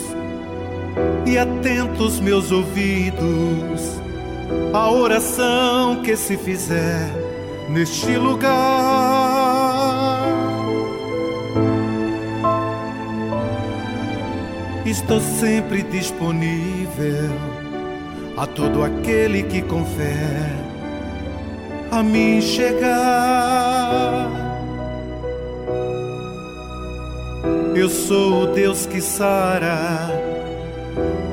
e 1.25 1.39
atentos 1.39 2.21
meus 2.21 2.53
ouvidos 2.53 3.99
à 4.75 4.91
oração 4.91 6.03
que 6.03 6.15
se 6.17 6.37
fizer 6.37 7.11
neste 7.71 8.15
lugar. 8.19 8.53
Estou 14.85 15.21
sempre 15.21 15.83
disponível 15.83 17.31
a 18.37 18.47
todo 18.47 18.83
aquele 18.83 19.45
que 19.45 19.63
fé 19.63 20.53
a 21.91 22.03
mim 22.03 22.43
chegar. 22.43 24.46
Eu 27.87 27.91
sou 27.91 28.43
o 28.43 28.47
Deus 28.49 28.85
que 28.85 29.01
sara, 29.01 30.11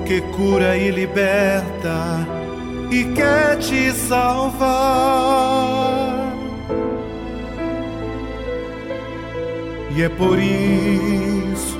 que 0.06 0.22
cura 0.38 0.78
e 0.78 0.91
liberta 0.91 2.28
e 2.91 3.06
quer 3.06 3.58
te 3.58 3.91
salvar. 3.91 4.62
E 9.95 10.04
é 10.04 10.10
por 10.10 10.38
isso 10.38 11.80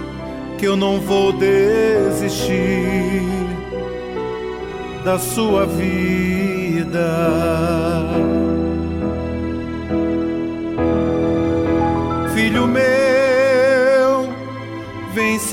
que 0.58 0.66
eu 0.66 0.76
não 0.76 1.00
vou 1.00 1.34
desistir 1.34 3.22
da 5.06 5.20
sua 5.20 5.68
vida. 5.68 7.04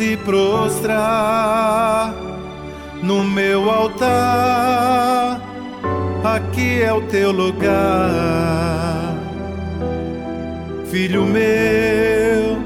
Se 0.01 0.16
prostrar 0.16 0.94
no 3.03 3.22
meu 3.22 3.70
altar. 3.70 5.38
Aqui 6.24 6.82
é 6.82 6.90
o 6.90 7.03
teu 7.03 7.30
lugar, 7.30 9.14
filho 10.90 11.24
meu. 11.24 12.59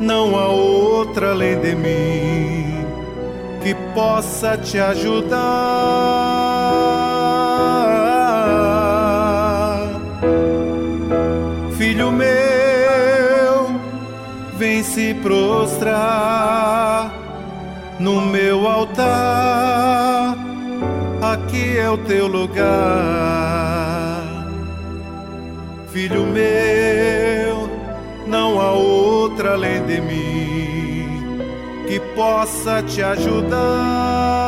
Não 0.00 0.36
há 0.36 0.48
outra 0.48 1.30
além 1.30 1.60
de 1.60 1.76
mim 1.76 2.84
que 3.62 3.72
possa 3.94 4.58
te 4.58 4.76
ajudar, 4.80 6.33
se 14.84 15.14
prostrar 15.14 17.10
no 17.98 18.20
meu 18.20 18.68
altar. 18.68 20.36
Aqui 21.22 21.78
é 21.78 21.88
o 21.88 21.96
teu 21.98 22.26
lugar, 22.26 22.62
filho 25.88 26.26
meu. 26.26 27.68
Não 28.26 28.60
há 28.60 28.72
outra 28.72 29.54
além 29.54 29.84
de 29.86 30.00
mim 30.00 31.38
que 31.88 31.98
possa 32.14 32.82
te 32.82 33.02
ajudar. 33.02 34.43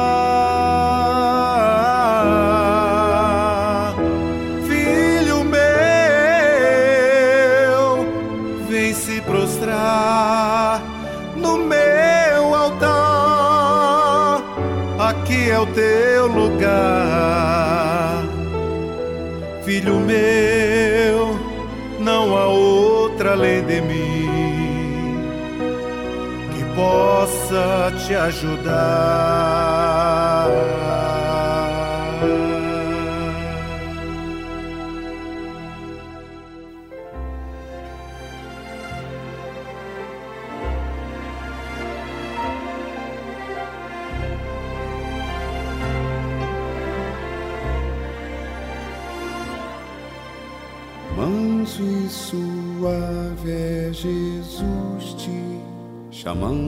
É 15.57 15.59
o 15.59 15.67
teu 15.69 16.27
lugar, 16.27 18.23
Filho 19.65 19.99
meu, 20.01 21.35
não 21.99 22.37
há 22.37 22.47
outra 22.47 23.33
além 23.33 23.65
de 23.65 23.81
mim 23.81 25.25
que 26.53 26.63
possa 26.77 27.91
te 28.07 28.15
ajudar. 28.15 28.77
chamando. 56.27 56.66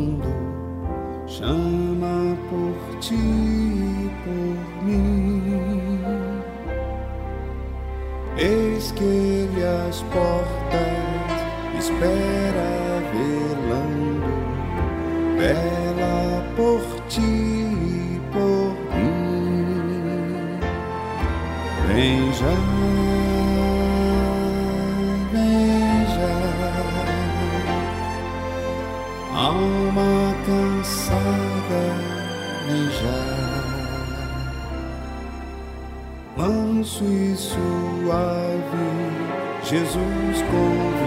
Jesus 39.70 40.42
convidando, 40.50 40.97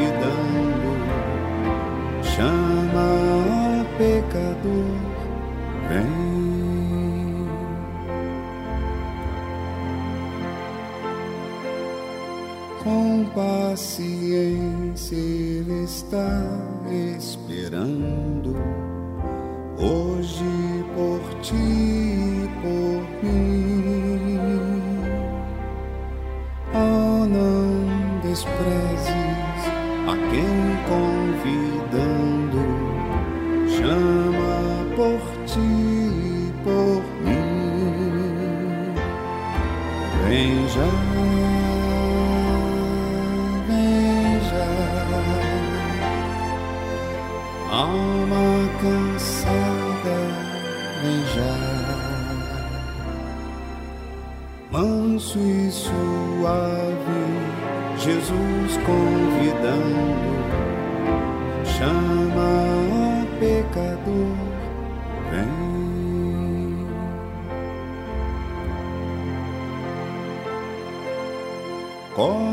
alma 47.82 48.70
cansada 48.80 50.18
vem 51.02 51.22
já, 51.34 51.58
manso 54.72 55.40
e 55.40 55.72
suave, 55.72 57.24
Jesus 57.98 58.78
convidando, 58.86 60.34
chama 61.66 63.26
pecador, 63.40 64.38
vem. 65.32 65.72
Correm 72.16 72.51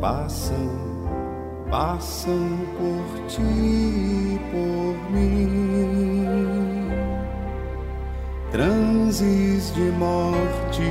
passam, 0.00 0.70
passam 1.70 2.48
por 2.78 3.26
ti 3.26 3.42
e 3.42 4.40
por 4.50 5.10
mim. 5.10 6.26
Transes 8.50 9.72
de 9.74 9.90
morte 9.92 10.90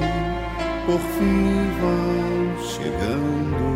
por 0.85 0.99
fim 0.99 1.69
vão 1.79 2.63
chegando, 2.63 3.67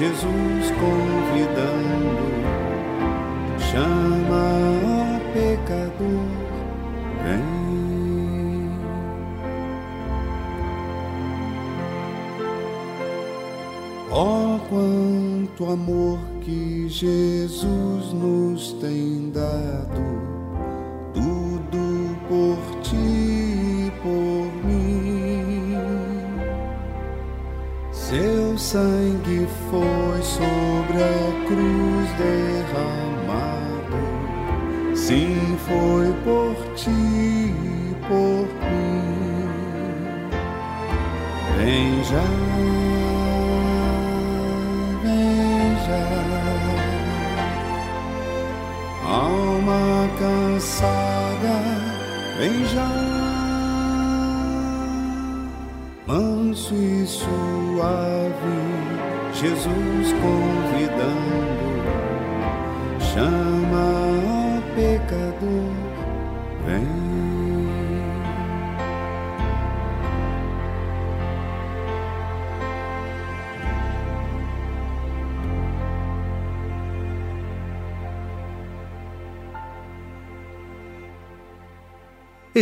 Jesus 0.04 0.43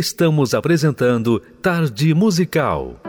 Estamos 0.01 0.55
apresentando 0.55 1.39
Tarde 1.61 2.15
Musical. 2.15 2.99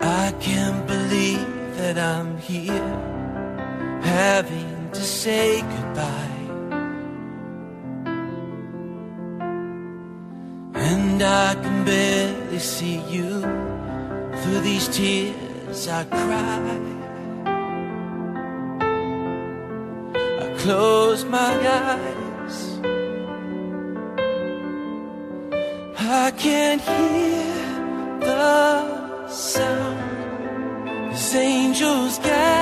I 0.00 0.32
can't 0.38 0.86
believe 0.86 1.44
that 1.78 1.98
I'm 1.98 2.36
here, 2.38 2.70
having 4.02 4.90
to 4.92 5.00
say 5.00 5.60
goodbye. 5.62 6.38
And 10.76 11.20
I 11.20 11.56
can 11.56 11.84
barely 11.84 12.60
see 12.60 13.02
you 13.10 13.40
through 14.40 14.60
these 14.60 14.86
tears 14.86 15.41
I 15.72 16.04
cry. 16.04 16.80
I 20.40 20.54
close 20.58 21.24
my 21.24 21.54
eyes. 21.66 22.78
I 25.98 26.30
can't 26.36 26.82
hear 26.82 28.20
the 28.20 29.28
sound 29.28 31.12
as 31.14 31.34
angels 31.34 32.18
gather 32.18 32.61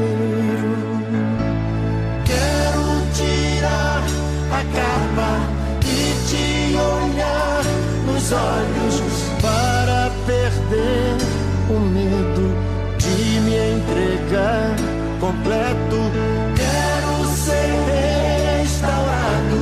Capa 4.75 5.39
e 5.85 6.13
te 6.27 6.75
olhar 6.77 7.63
nos 8.05 8.31
olhos 8.31 9.01
para 9.41 10.11
perder 10.25 11.17
o 11.69 11.79
medo 11.79 12.45
de 12.97 13.39
me 13.41 13.55
entregar 13.55 14.75
completo. 15.19 15.99
Quero 16.55 17.25
ser 17.35 17.71
restaurado 18.61 19.59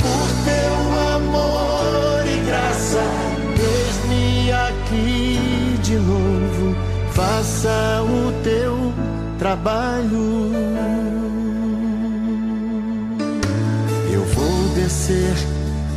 por 0.00 0.26
teu 0.44 0.74
amor 1.16 2.24
e 2.26 2.46
graça. 2.46 3.02
Eis-me 3.58 4.52
aqui 4.52 5.78
de 5.82 5.96
novo, 5.96 6.76
faça 7.12 8.02
o 8.02 8.32
teu 8.42 8.92
trabalho. 9.38 11.03
Descer 14.84 15.34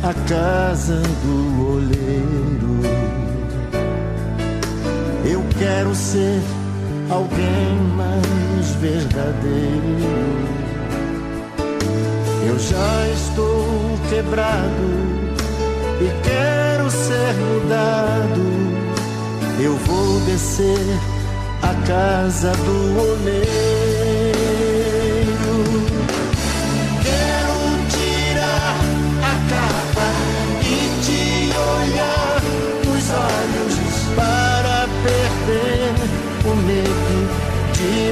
a 0.02 0.14
casa 0.26 1.02
do 1.22 1.72
oleiro. 1.74 2.80
Eu 5.26 5.44
quero 5.58 5.94
ser 5.94 6.40
alguém 7.10 7.76
mais 7.94 8.70
verdadeiro. 8.80 10.08
Eu 12.46 12.58
já 12.58 13.08
estou 13.12 13.98
quebrado 14.08 14.88
e 16.00 16.08
quero 16.26 16.90
ser 16.90 17.34
mudado. 17.34 18.40
Eu 19.60 19.76
vou 19.76 20.18
descer 20.20 20.98
a 21.60 21.74
casa 21.86 22.52
do 22.52 23.00
oleiro. 23.00 23.97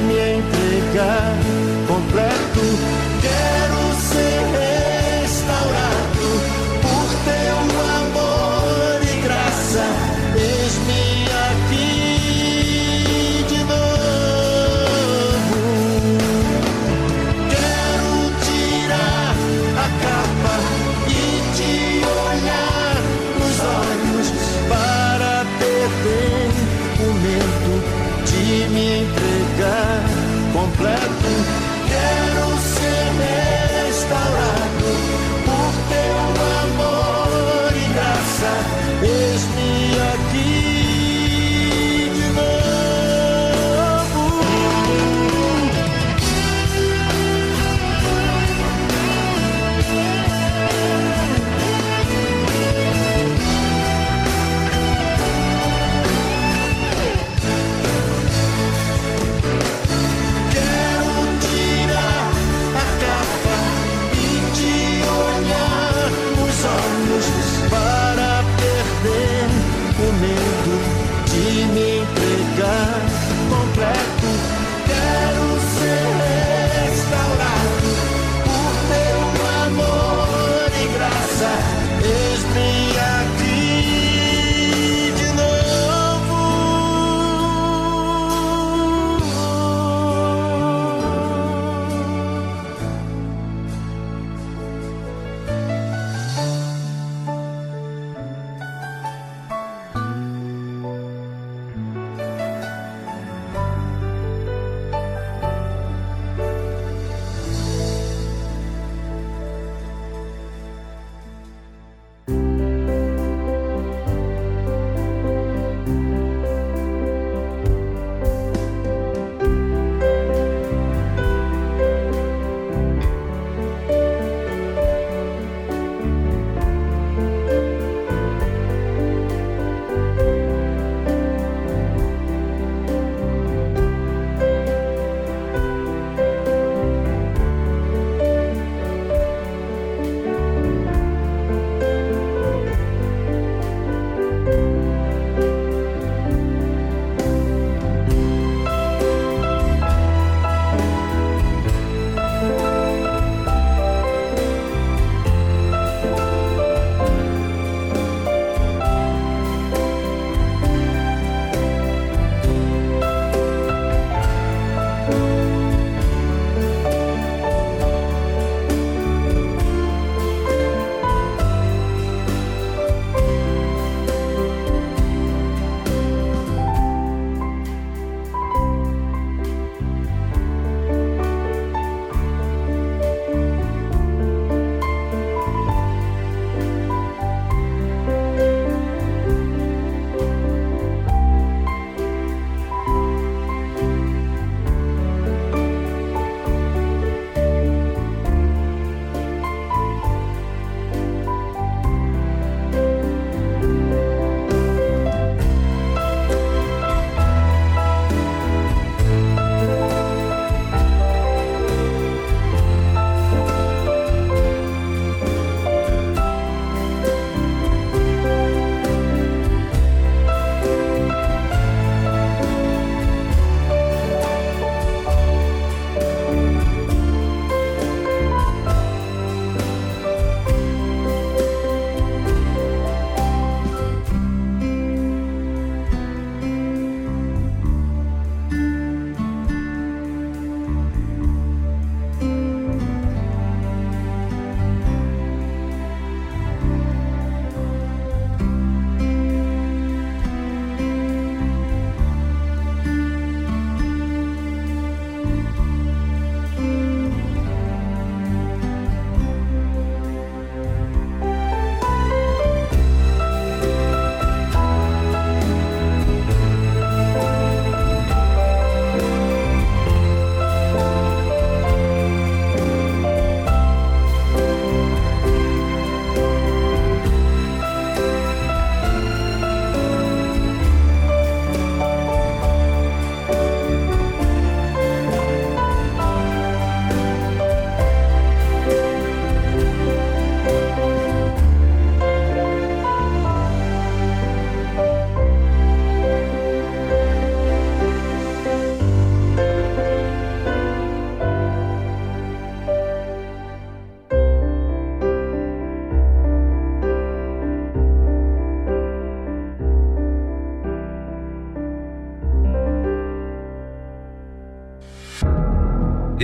me 0.01 0.35
entregar 0.37 1.33
completo. 1.87 3.66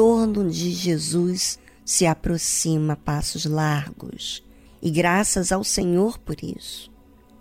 O 0.00 0.16
retorno 0.16 0.48
de 0.48 0.72
Jesus 0.72 1.58
se 1.84 2.06
aproxima 2.06 2.94
a 2.94 2.96
passos 2.96 3.44
largos, 3.44 4.42
e 4.80 4.90
graças 4.90 5.52
ao 5.52 5.62
Senhor 5.62 6.18
por 6.18 6.42
isso. 6.42 6.90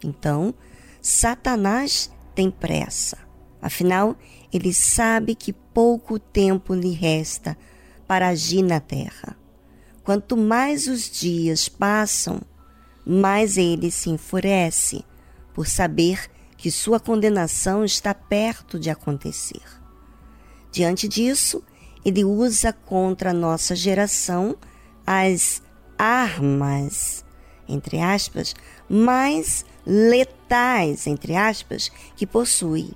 Então, 0.04 0.54
Satanás 1.02 2.12
tem 2.36 2.52
pressa, 2.52 3.18
afinal, 3.62 4.14
ele 4.52 4.74
sabe 4.74 5.36
que 5.36 5.54
pouco 5.54 6.20
tempo 6.20 6.74
lhe 6.74 6.92
resta 6.92 7.58
para 8.06 8.28
agir 8.28 8.62
na 8.62 8.82
terra. 8.82 9.38
Quanto 10.04 10.36
mais 10.36 10.86
os 10.88 11.10
dias 11.10 11.70
passam, 11.70 12.42
mais 13.06 13.56
ele 13.56 13.90
se 13.90 14.10
enfurece 14.10 15.06
por 15.54 15.66
saber 15.66 16.30
que 16.58 16.70
sua 16.70 17.00
condenação 17.00 17.86
está 17.86 18.14
perto 18.14 18.78
de 18.78 18.90
acontecer. 18.90 19.64
Diante 20.74 21.08
disso, 21.08 21.64
ele 22.04 22.24
usa 22.24 22.72
contra 22.72 23.32
a 23.32 23.34
nossa 23.34 23.76
geração 23.76 24.56
as 25.06 25.62
armas, 25.98 27.26
entre 27.68 28.00
aspas, 28.00 28.56
mais 28.88 29.66
letais, 29.86 31.08
entre 31.08 31.36
aspas, 31.36 31.92
que 32.16 32.26
possui, 32.26 32.92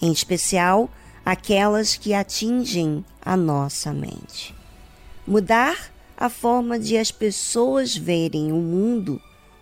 em 0.00 0.10
especial 0.10 0.90
aquelas 1.24 1.96
que 1.96 2.12
atingem 2.12 3.04
a 3.22 3.36
nossa 3.36 3.92
mente. 3.92 4.54
Mudar 5.26 5.92
a 6.16 6.28
forma 6.28 6.78
de 6.78 6.96
as 6.96 7.10
pessoas 7.10 7.96
verem 7.96 8.52
o 8.52 8.56
mundo, 8.56 9.20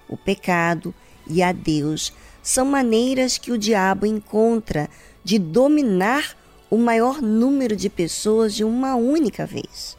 o 0.09 0.17
pecado 0.17 0.95
e 1.27 1.43
a 1.43 1.53
Deus 1.53 2.13
são 2.43 2.67
maneiras 2.67 3.39
que 3.39 3.53
o 3.53 3.59
diabo 3.59 4.05
encontra 4.05 4.89
de 5.23 5.39
dominar 5.39 6.37
o 6.73 6.79
maior 6.79 7.21
número 7.21 7.77
de 7.77 7.91
pessoas 7.91 8.55
de 8.55 8.65
uma 8.65 8.95
única 8.95 9.45
vez. 9.45 9.95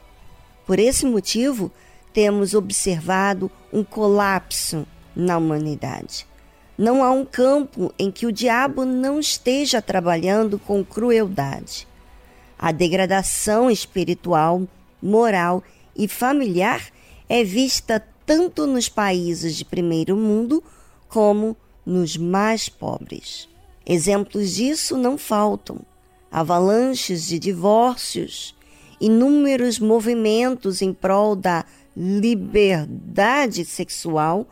Por 0.66 0.80
esse 0.80 1.06
motivo, 1.06 1.72
temos 2.12 2.56
observado 2.56 3.52
um 3.72 3.84
colapso 3.84 4.84
na 5.16 5.38
humanidade. 5.38 6.26
Não 6.76 7.04
há 7.04 7.12
um 7.12 7.24
campo 7.26 7.94
em 8.00 8.10
que 8.10 8.26
o 8.26 8.32
diabo 8.32 8.86
não 8.86 9.20
esteja 9.20 9.84
trabalhando 9.84 10.58
com 10.58 10.84
crueldade. 10.84 11.88
A 12.58 12.72
degradação 12.72 13.70
espiritual, 13.70 14.64
moral 15.00 15.64
e 15.96 16.08
familiar 16.08 16.88
é 17.30 17.44
vista 17.44 18.04
tanto 18.26 18.66
nos 18.66 18.90
países 18.90 19.56
de 19.56 19.64
primeiro 19.64 20.16
mundo 20.16 20.64
como 21.08 21.56
nos 21.86 22.18
mais 22.18 22.68
pobres. 22.68 23.48
Exemplos 23.86 24.56
disso 24.56 24.98
não 24.98 25.20
faltam 25.20 25.86
avalanches 26.34 27.28
de 27.28 27.38
divórcios, 27.38 28.56
inúmeros 29.00 29.78
movimentos 29.78 30.82
em 30.82 30.92
prol 30.92 31.36
da 31.36 31.64
liberdade 31.96 33.64
sexual, 33.64 34.48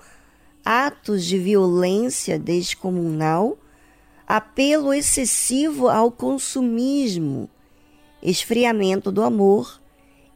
atos 0.63 1.25
de 1.25 1.39
violência 1.39 2.37
descomunal, 2.37 3.57
apelo 4.27 4.93
excessivo 4.93 5.89
ao 5.89 6.11
consumismo, 6.11 7.49
esfriamento 8.21 9.11
do 9.11 9.23
amor 9.23 9.81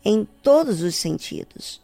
em 0.03 0.27
todos 0.41 0.81
os 0.81 0.95
sentidos, 0.95 1.79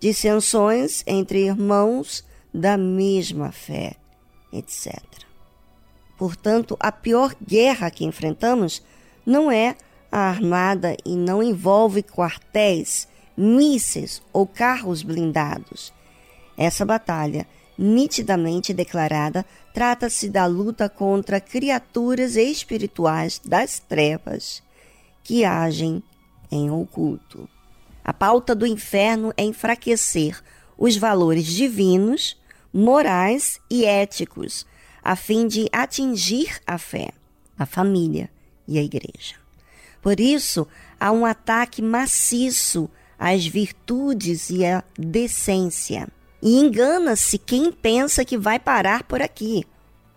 dissensões 0.00 1.04
entre 1.06 1.46
irmãos 1.46 2.24
da 2.52 2.76
mesma 2.76 3.52
fé, 3.52 3.94
etc. 4.52 5.00
Portanto, 6.18 6.76
a 6.80 6.90
pior 6.90 7.32
guerra 7.40 7.92
que 7.92 8.04
enfrentamos 8.04 8.82
não 9.24 9.50
é 9.50 9.76
a 10.10 10.28
armada 10.28 10.96
e 11.04 11.16
não 11.16 11.42
envolve 11.42 12.02
quartéis, 12.02 13.08
mísseis 13.36 14.22
ou 14.32 14.46
carros 14.46 15.02
blindados. 15.02 15.92
Essa 16.56 16.84
batalha, 16.84 17.46
nitidamente 17.76 18.72
declarada, 18.72 19.44
trata-se 19.72 20.28
da 20.28 20.46
luta 20.46 20.88
contra 20.88 21.40
criaturas 21.40 22.36
espirituais 22.36 23.40
das 23.44 23.80
trevas 23.80 24.62
que 25.22 25.44
agem 25.44 26.02
em 26.50 26.70
oculto. 26.70 27.48
A 28.04 28.12
pauta 28.12 28.54
do 28.54 28.66
inferno 28.66 29.32
é 29.36 29.42
enfraquecer 29.42 30.40
os 30.78 30.96
valores 30.96 31.46
divinos, 31.46 32.36
morais 32.72 33.58
e 33.70 33.84
éticos, 33.84 34.66
a 35.02 35.16
fim 35.16 35.48
de 35.48 35.68
atingir 35.72 36.60
a 36.66 36.78
fé, 36.78 37.10
a 37.58 37.66
família, 37.66 38.30
e 38.66 38.78
a 38.78 38.82
igreja. 38.82 39.36
Por 40.00 40.20
isso, 40.20 40.66
há 41.00 41.10
um 41.10 41.24
ataque 41.24 41.80
maciço 41.80 42.90
às 43.18 43.46
virtudes 43.46 44.50
e 44.50 44.64
à 44.64 44.84
decência. 44.98 46.08
E 46.42 46.58
engana-se 46.58 47.38
quem 47.38 47.72
pensa 47.72 48.24
que 48.24 48.36
vai 48.36 48.58
parar 48.58 49.04
por 49.04 49.22
aqui. 49.22 49.66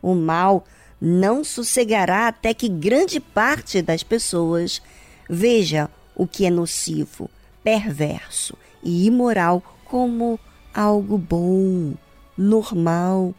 O 0.02 0.14
mal 0.14 0.66
não 1.00 1.44
sossegará 1.44 2.28
até 2.28 2.54
que 2.54 2.68
grande 2.68 3.20
parte 3.20 3.82
das 3.82 4.04
pessoas 4.04 4.82
veja 5.30 5.90
o 6.16 6.28
que 6.28 6.46
é 6.46 6.50
nocivo, 6.50 7.30
perverso 7.64 8.58
e 8.84 9.06
imoral 9.06 9.62
como 9.86 10.40
algo 10.74 11.18
bom, 11.18 11.94
normal 12.38 13.34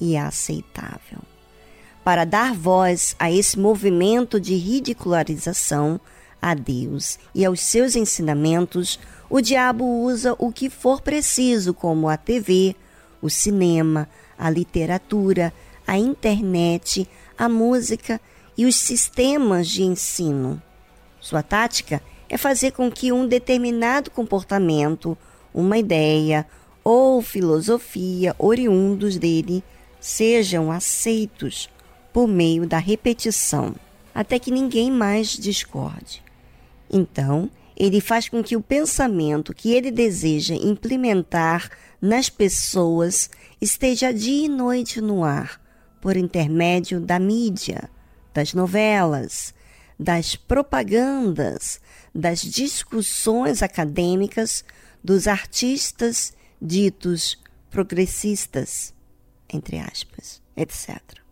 e 0.00 0.16
aceitável. 0.16 1.20
Para 2.04 2.26
dar 2.26 2.52
voz 2.52 3.16
a 3.18 3.32
esse 3.32 3.58
movimento 3.58 4.38
de 4.38 4.54
ridicularização 4.56 5.98
a 6.40 6.52
Deus 6.52 7.18
e 7.34 7.46
aos 7.46 7.60
seus 7.60 7.96
ensinamentos, 7.96 9.00
o 9.30 9.40
diabo 9.40 9.86
usa 10.02 10.36
o 10.38 10.52
que 10.52 10.68
for 10.68 11.00
preciso, 11.00 11.72
como 11.72 12.06
a 12.06 12.18
TV, 12.18 12.76
o 13.22 13.30
cinema, 13.30 14.06
a 14.38 14.50
literatura, 14.50 15.50
a 15.86 15.96
internet, 15.96 17.08
a 17.38 17.48
música 17.48 18.20
e 18.54 18.66
os 18.66 18.76
sistemas 18.76 19.66
de 19.66 19.82
ensino. 19.84 20.62
Sua 21.18 21.42
tática 21.42 22.02
é 22.28 22.36
fazer 22.36 22.72
com 22.72 22.90
que 22.90 23.12
um 23.12 23.26
determinado 23.26 24.10
comportamento, 24.10 25.16
uma 25.54 25.78
ideia 25.78 26.46
ou 26.84 27.22
filosofia 27.22 28.36
oriundos 28.38 29.16
dele 29.16 29.64
sejam 29.98 30.70
aceitos 30.70 31.70
por 32.14 32.28
meio 32.28 32.64
da 32.64 32.78
repetição, 32.78 33.74
até 34.14 34.38
que 34.38 34.52
ninguém 34.52 34.88
mais 34.88 35.30
discorde. 35.30 36.22
Então, 36.88 37.50
ele 37.76 38.00
faz 38.00 38.28
com 38.28 38.40
que 38.40 38.54
o 38.54 38.62
pensamento 38.62 39.52
que 39.52 39.72
ele 39.72 39.90
deseja 39.90 40.54
implementar 40.54 41.68
nas 42.00 42.28
pessoas 42.28 43.28
esteja 43.60 44.14
dia 44.14 44.46
e 44.46 44.48
noite 44.48 45.00
no 45.00 45.24
ar, 45.24 45.60
por 46.00 46.16
intermédio 46.16 47.00
da 47.00 47.18
mídia, 47.18 47.90
das 48.32 48.54
novelas, 48.54 49.52
das 49.98 50.36
propagandas, 50.36 51.80
das 52.14 52.42
discussões 52.42 53.60
acadêmicas 53.60 54.64
dos 55.02 55.26
artistas 55.26 56.32
ditos 56.62 57.42
progressistas, 57.72 58.94
entre 59.52 59.80
aspas, 59.80 60.40
etc. 60.56 61.23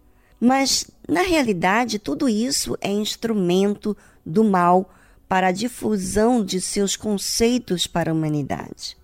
Mas, 0.45 0.91
na 1.09 1.23
realidade, 1.23 2.01
tudo 2.01 2.29
isso 2.29 2.77
é 2.81 2.91
instrumento 2.91 3.97
do 4.27 4.43
mal 4.43 4.93
para 5.29 5.47
a 5.47 5.53
difusão 5.53 6.45
de 6.45 6.61
seus 6.61 6.97
conceitos 6.97 7.87
para 7.87 8.11
a 8.11 8.13
humanidade. 8.13 8.97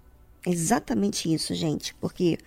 É 0.44 0.50
exatamente 0.50 1.32
isso, 1.32 1.54
gente, 1.54 1.94
porque 2.00 2.38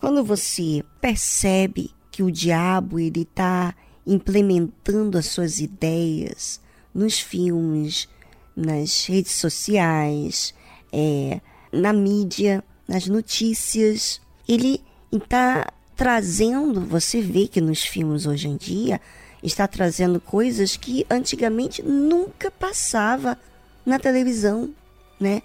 quando 0.00 0.24
você 0.24 0.84
percebe 1.00 1.92
que 2.10 2.24
o 2.24 2.32
diabo 2.32 2.98
ele 2.98 3.22
está 3.22 3.76
implementando 4.04 5.16
as 5.16 5.26
suas 5.26 5.60
ideias 5.60 6.60
nos 6.92 7.20
filmes, 7.20 8.08
nas 8.56 9.06
redes 9.06 9.36
sociais, 9.36 10.52
é, 10.92 11.40
na 11.70 11.92
mídia, 11.92 12.64
nas 12.88 13.06
notícias, 13.06 14.20
ele 14.48 14.82
está 15.12 15.72
trazendo, 15.96 16.80
você 16.80 17.20
vê 17.20 17.46
que 17.46 17.60
nos 17.60 17.82
filmes 17.82 18.26
hoje 18.26 18.48
em 18.48 18.56
dia, 18.56 19.00
está 19.42 19.66
trazendo 19.66 20.20
coisas 20.20 20.76
que 20.76 21.06
antigamente 21.10 21.82
nunca 21.82 22.50
passava 22.50 23.38
na 23.84 23.98
televisão, 23.98 24.70
né? 25.18 25.42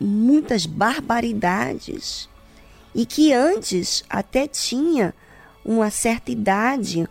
Muitas 0.00 0.66
barbaridades 0.66 2.28
e 2.94 3.06
que 3.06 3.32
antes 3.32 4.04
até 4.08 4.46
tinha 4.46 5.14
uma 5.64 5.90
certa 5.90 6.30
idade, 6.30 7.08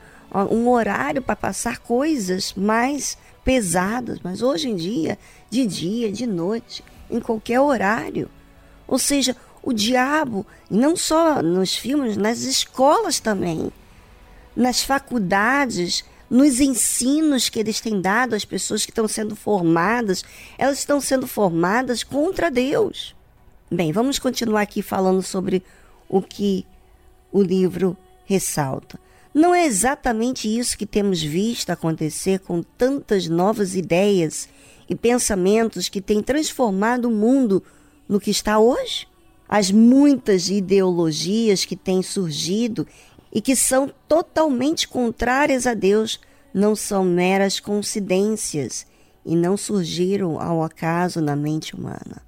um 0.49 0.69
horário 0.69 1.21
para 1.21 1.35
passar 1.35 1.79
coisas 1.79 2.53
mais 2.53 3.17
pesadas, 3.43 4.19
mas 4.23 4.41
hoje 4.41 4.69
em 4.69 4.75
dia, 4.75 5.17
de 5.49 5.65
dia, 5.65 6.11
de 6.11 6.27
noite, 6.27 6.83
em 7.09 7.19
qualquer 7.19 7.59
horário. 7.59 8.29
Ou 8.87 8.99
seja, 8.99 9.35
o 9.63 9.73
diabo, 9.73 10.45
não 10.69 10.95
só 10.95 11.41
nos 11.41 11.75
filmes, 11.75 12.17
nas 12.17 12.39
escolas 12.41 13.19
também, 13.19 13.71
nas 14.55 14.83
faculdades, 14.83 16.03
nos 16.29 16.59
ensinos 16.59 17.49
que 17.49 17.59
eles 17.59 17.81
têm 17.81 18.01
dado 18.01 18.33
às 18.33 18.45
pessoas 18.45 18.85
que 18.85 18.91
estão 18.91 19.07
sendo 19.07 19.35
formadas, 19.35 20.23
elas 20.57 20.79
estão 20.79 20.99
sendo 21.01 21.27
formadas 21.27 22.03
contra 22.03 22.49
Deus. 22.49 23.15
Bem, 23.69 23.91
vamos 23.91 24.17
continuar 24.17 24.61
aqui 24.61 24.81
falando 24.81 25.21
sobre 25.21 25.63
o 26.09 26.21
que 26.21 26.65
o 27.31 27.41
livro 27.41 27.95
ressalta. 28.25 28.99
Não 29.33 29.55
é 29.55 29.65
exatamente 29.65 30.47
isso 30.47 30.77
que 30.77 30.85
temos 30.85 31.21
visto 31.21 31.69
acontecer 31.69 32.39
com 32.39 32.61
tantas 32.61 33.27
novas 33.27 33.75
ideias 33.75 34.49
e 34.89 34.95
pensamentos 34.95 35.87
que 35.87 36.01
têm 36.01 36.21
transformado 36.21 37.05
o 37.05 37.11
mundo 37.11 37.63
no 38.09 38.19
que 38.19 38.29
está 38.29 38.59
hoje? 38.59 39.07
As 39.51 39.69
muitas 39.69 40.49
ideologias 40.49 41.65
que 41.65 41.75
têm 41.75 42.01
surgido 42.01 42.87
e 43.33 43.41
que 43.41 43.53
são 43.53 43.91
totalmente 44.07 44.87
contrárias 44.87 45.67
a 45.67 45.73
Deus 45.73 46.21
não 46.53 46.73
são 46.73 47.03
meras 47.03 47.59
coincidências 47.59 48.87
e 49.25 49.35
não 49.35 49.57
surgiram 49.57 50.39
ao 50.39 50.63
acaso 50.63 51.19
na 51.19 51.35
mente 51.35 51.75
humana. 51.75 52.21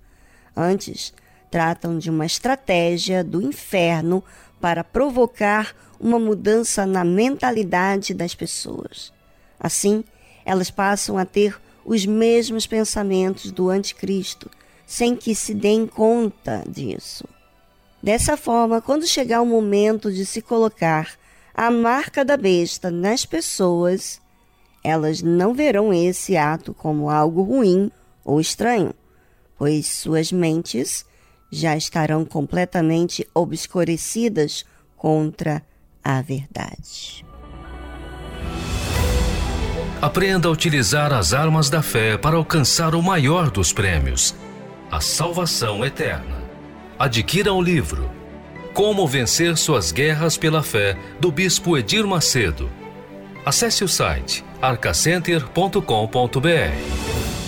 Antes, 0.54 1.14
tratam 1.50 1.98
de 1.98 2.10
uma 2.10 2.26
estratégia 2.26 3.24
do 3.24 3.42
inferno 3.42 4.22
para 4.60 4.84
provocar 4.84 5.74
uma 5.98 6.20
mudança 6.20 6.86
na 6.86 7.06
mentalidade 7.06 8.14
das 8.14 8.36
pessoas. 8.36 9.14
Assim, 9.58 10.04
elas 10.44 10.70
passam 10.70 11.18
a 11.18 11.24
ter 11.24 11.58
os 11.86 12.06
mesmos 12.06 12.68
pensamentos 12.68 13.50
do 13.50 13.70
anticristo, 13.70 14.52
sem 14.94 15.16
que 15.16 15.34
se 15.34 15.56
deem 15.56 15.88
conta 15.88 16.64
disso. 16.70 17.28
Dessa 18.02 18.38
forma, 18.38 18.80
quando 18.80 19.08
chegar 19.08 19.42
o 19.42 19.46
momento 19.46 20.14
de 20.14 20.24
se 20.24 20.40
colocar 20.40 21.10
a 21.52 21.72
marca 21.72 22.24
da 22.24 22.38
besta 22.38 22.92
nas 22.92 23.26
pessoas, 23.26 24.22
elas 24.84 25.24
não 25.24 25.52
verão 25.52 25.92
esse 25.92 26.38
ato 26.38 26.76
como 26.76 27.10
algo 27.10 27.42
ruim 27.42 27.90
ou 28.24 28.40
estranho, 28.40 28.94
pois 29.58 29.88
suas 29.88 30.32
mentes 30.32 31.04
já 31.52 31.76
estarão 31.76 32.24
completamente 32.24 33.28
obscurecidas 33.34 34.64
contra 34.96 35.64
a 36.04 36.22
verdade. 36.22 37.26
Aprenda 40.00 40.50
a 40.50 40.52
utilizar 40.52 41.12
as 41.14 41.34
armas 41.34 41.70
da 41.70 41.82
fé 41.82 42.16
para 42.16 42.36
alcançar 42.36 42.94
o 42.94 43.02
maior 43.02 43.50
dos 43.50 43.74
prêmios, 43.74 44.36
a 44.94 45.02
salvação 45.02 45.84
eterna. 45.84 46.44
Adquira 47.00 47.52
o 47.52 47.60
livro 47.60 48.12
Como 48.76 49.08
Vencer 49.08 49.58
Suas 49.58 49.92
Guerras 49.92 50.38
pela 50.38 50.62
Fé, 50.62 50.96
do 51.20 51.32
Bispo 51.32 51.76
Edir 51.76 52.06
Macedo. 52.06 52.70
Acesse 53.44 53.84
o 53.84 53.88
site 53.88 54.46
arcacenter.com.br. 54.62 57.43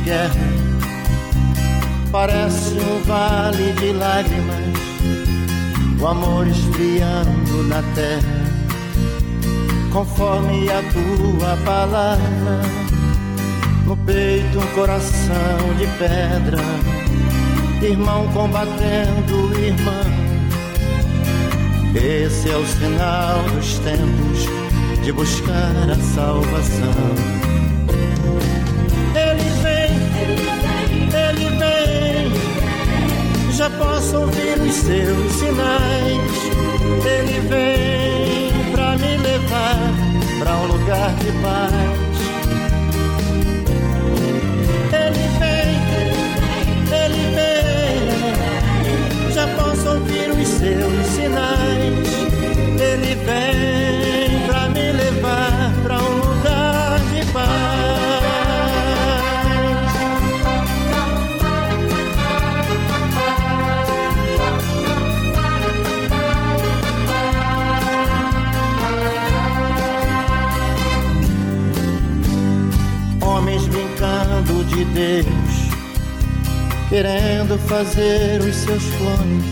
guerra, 0.00 0.34
parece 2.10 2.74
um 2.78 3.02
vale 3.04 3.72
de 3.72 3.92
lágrimas, 3.92 4.78
o 6.00 6.06
amor 6.06 6.46
esfriando 6.46 7.62
na 7.64 7.82
terra 7.94 8.40
conforme 9.92 10.68
a 10.70 10.82
tua 10.92 11.56
palavra. 11.64 12.60
No 13.84 13.96
peito 13.96 14.58
um 14.58 14.66
coração 14.74 15.74
de 15.78 15.86
pedra, 15.98 16.58
irmão 17.82 18.28
combatendo 18.32 19.58
irmão. 19.58 20.20
Esse 21.94 22.50
é 22.50 22.56
o 22.56 22.66
sinal 22.66 23.42
dos 23.54 23.78
tempos 23.80 25.02
de 25.02 25.12
buscar 25.12 25.90
a 25.90 25.96
salvação. 25.96 27.39
Já 33.60 33.68
posso 33.68 34.20
ouvir 34.20 34.58
os 34.58 34.74
seus 34.74 35.32
sinais. 35.32 36.16
Ele 37.04 37.40
vem 37.40 38.72
pra 38.72 38.96
me 38.96 39.18
levar 39.18 39.76
pra 40.38 40.56
um 40.56 40.66
lugar 40.66 41.14
de 41.16 41.30
paz. 41.42 41.74
Ele 44.94 45.28
vem, 45.38 45.76
ele 47.04 47.24
vem, 47.34 49.32
já 49.34 49.46
posso 49.48 49.90
ouvir 49.90 50.30
os 50.30 50.48
seus 50.48 51.06
sinais. 51.08 51.59
De 74.80 74.84
Deus, 74.86 75.26
querendo 76.88 77.58
fazer 77.68 78.40
os 78.40 78.56
seus 78.56 78.82
clones. 78.94 79.44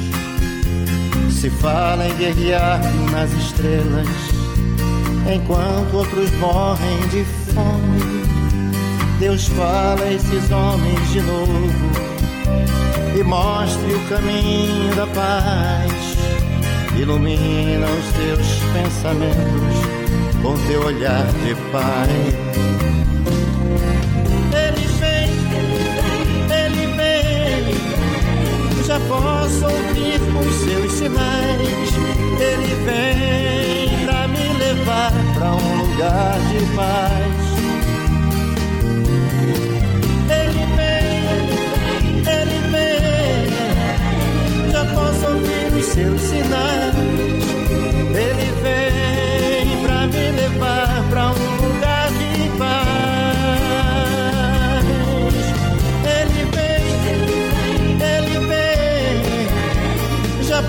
Se 1.31 1.51
fala 1.51 2.09
em 2.09 2.17
guerrear 2.17 2.81
nas 3.13 3.31
estrelas, 3.33 4.09
enquanto 5.31 5.99
outros 5.99 6.31
morrem 6.39 6.99
de 7.11 7.25
fome. 7.53 8.23
Deus 9.21 9.49
fala 9.49 10.03
a 10.03 10.13
esses 10.15 10.51
homens 10.51 11.11
de 11.11 11.21
novo 11.21 11.91
e 13.19 13.23
mostre 13.23 13.93
o 13.93 14.01
caminho 14.09 14.95
da 14.95 15.07
paz. 15.09 16.17
Ilumina 16.99 17.87
os 17.87 18.13
teus 18.13 18.49
pensamentos 18.73 19.79
com 20.43 20.57
teu 20.67 20.87
olhar 20.87 21.27
de 21.45 21.55
pai. 21.71 23.18
Posso 29.23 29.65
ouvir 29.65 30.21
os 30.39 30.55
seus 30.55 30.93
sinais. 30.93 31.91
Ele 32.41 32.75
vem 32.85 34.07
pra 34.07 34.29
me 34.29 34.53
levar 34.59 35.13
pra 35.35 35.51
um 35.53 35.83
lugar 35.83 36.39
de 36.51 36.61
paz. 36.77 37.49
Ele 40.31 40.65
vem, 40.77 41.19
ele 42.27 42.59
vem, 42.71 43.47
já 44.71 44.85
posso 44.95 45.27
ouvir 45.33 45.69
os 45.79 45.85
seus 45.87 46.21
sinais. 46.21 46.95
Ele 48.15 48.49
vem 48.63 49.83
pra 49.83 50.07
me 50.07 50.31
levar 50.33 51.05
pra 51.11 51.31
um 51.31 51.48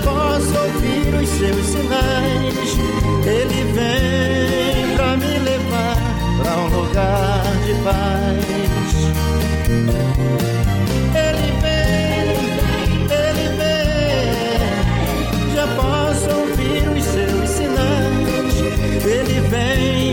posso 0.02 0.58
ouvir 0.58 1.14
os 1.14 1.28
seus 1.28 1.66
sinais. 1.66 2.78
Ele 3.26 3.64
vem 3.72 4.96
pra 4.96 5.16
me 5.16 5.38
levar 5.38 5.96
pra 6.42 6.56
um 6.56 6.68
lugar 6.68 7.42
de 7.64 7.74
paz. 7.82 8.44
Ele 11.14 11.52
vem, 11.60 12.30
ele 13.10 13.46
vem, 13.56 14.70
já 15.54 15.66
posso 15.76 16.28
ouvir 16.40 16.82
os 16.88 17.04
seus 17.04 17.48
sinais. 17.50 18.56
Ele 19.04 19.40
vem 19.48 20.09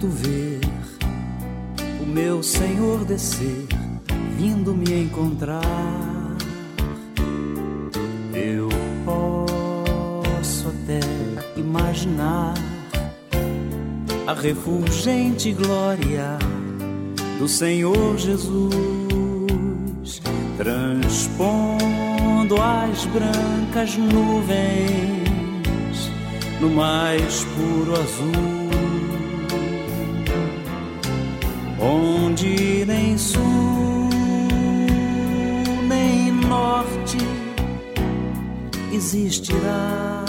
Tanto 0.00 0.08
ver 0.08 0.60
o 2.02 2.06
meu 2.06 2.42
Senhor 2.42 3.04
descer, 3.04 3.66
vindo 4.36 4.74
me 4.74 5.02
encontrar. 5.02 5.60
Eu 8.32 8.70
posso 9.04 10.68
até 10.68 11.00
imaginar 11.56 12.54
a 14.26 14.32
refulgente 14.32 15.52
glória 15.52 16.38
do 17.38 17.46
Senhor 17.46 18.16
Jesus 18.16 18.70
transpondo 20.56 21.80
as 22.60 23.04
brancas 23.06 23.96
nuvens 23.96 25.20
no 26.60 26.70
mais 26.70 27.44
puro 27.44 27.94
azul, 27.94 28.59
onde 31.80 32.84
nem 32.86 33.16
sul 33.16 34.08
nem 35.88 36.30
norte 36.32 37.18
existirá. 38.92 40.24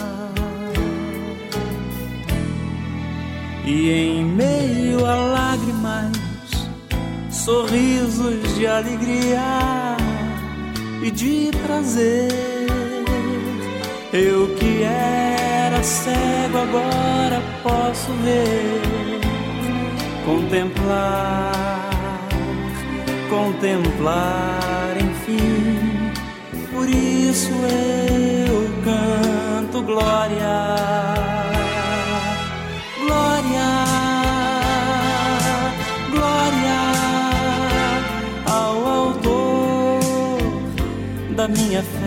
E 3.65 3.89
em 3.89 4.25
meio 4.25 5.05
a 5.05 5.15
lágrimas, 5.15 6.11
sorrisos 7.29 8.55
de 8.55 8.65
alegria 8.65 9.97
e 11.03 11.11
de 11.11 11.51
prazer. 11.65 12.31
Eu 14.13 14.55
que 14.55 14.83
era 14.83 15.81
cego 15.83 16.57
agora 16.57 17.41
posso 17.63 18.11
ver, 18.23 19.10
contemplar, 20.31 22.29
contemplar, 23.29 24.95
enfim. 24.97 26.11
Por 26.71 26.87
isso 26.87 27.51
eu 28.47 28.69
canto 28.85 29.81
glória. 29.83 30.81
da 41.41 41.47
minha 41.47 41.81
fé. 41.81 42.00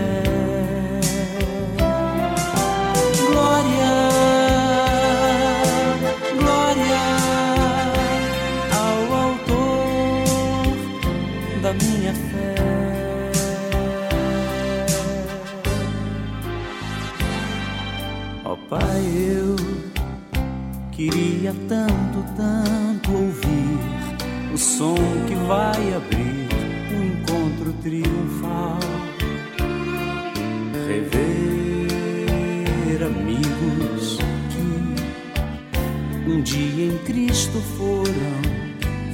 Queria 21.45 21.55
tanto, 21.69 22.25
tanto 22.37 23.13
ouvir 23.13 23.79
o 24.55 24.57
som 24.57 24.95
que 25.27 25.35
vai 25.47 25.93
abrir 25.95 26.49
o 26.91 27.05
encontro 27.05 27.71
triunfal. 27.83 28.79
Rever 30.89 31.83
amigos 33.03 34.19
que 34.51 36.31
um 36.31 36.41
dia 36.41 36.87
em 36.87 36.99
Cristo 37.05 37.61
foram 37.77 38.41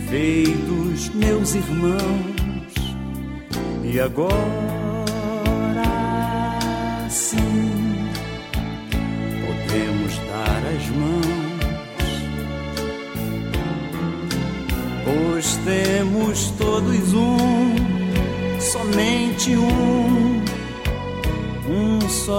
feitos 0.09 1.09
meus 1.15 1.55
irmãos. 1.57 2.74
E 3.82 3.98
agora 3.98 4.69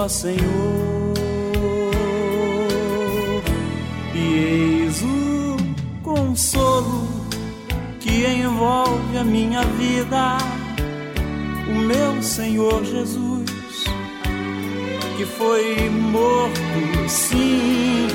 Senhor. 0.10 1.14
E 4.14 4.20
eis 4.20 5.02
o 5.02 5.58
consolo 6.04 7.08
que 8.00 8.26
envolve 8.26 9.18
a 9.18 9.24
minha 9.24 9.64
vida, 9.64 10.38
o 11.70 11.76
meu 11.76 12.22
Senhor 12.22 12.84
Jesus, 12.84 13.50
que 15.18 15.26
foi 15.26 15.90
morto, 15.90 16.60
sim, 17.08 18.08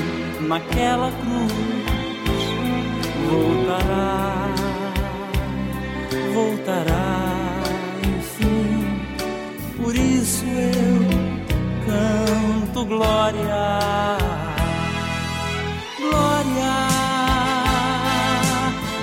naquela 0.47 1.11
cruz, 1.11 1.76
glória, 12.87 14.17
glória, 15.99 16.73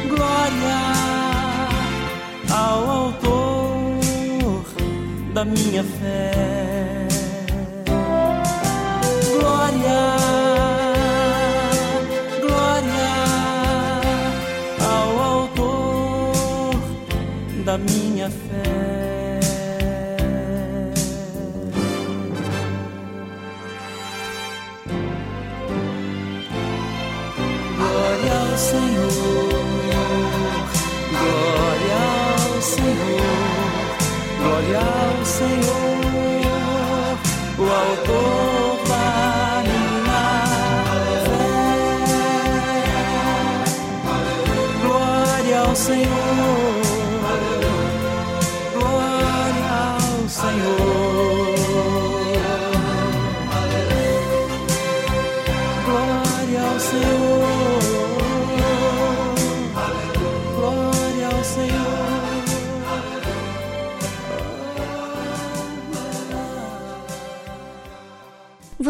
glória 0.09 0.81
ao 2.51 2.91
Autor 2.91 4.65
da 5.35 5.45
minha 5.45 5.85
fé. 5.85 6.33
Glória, 9.31 10.17
glória 12.41 13.15
ao 14.81 15.19
Autor 15.21 16.77
da 17.65 17.77
minha 17.79 18.31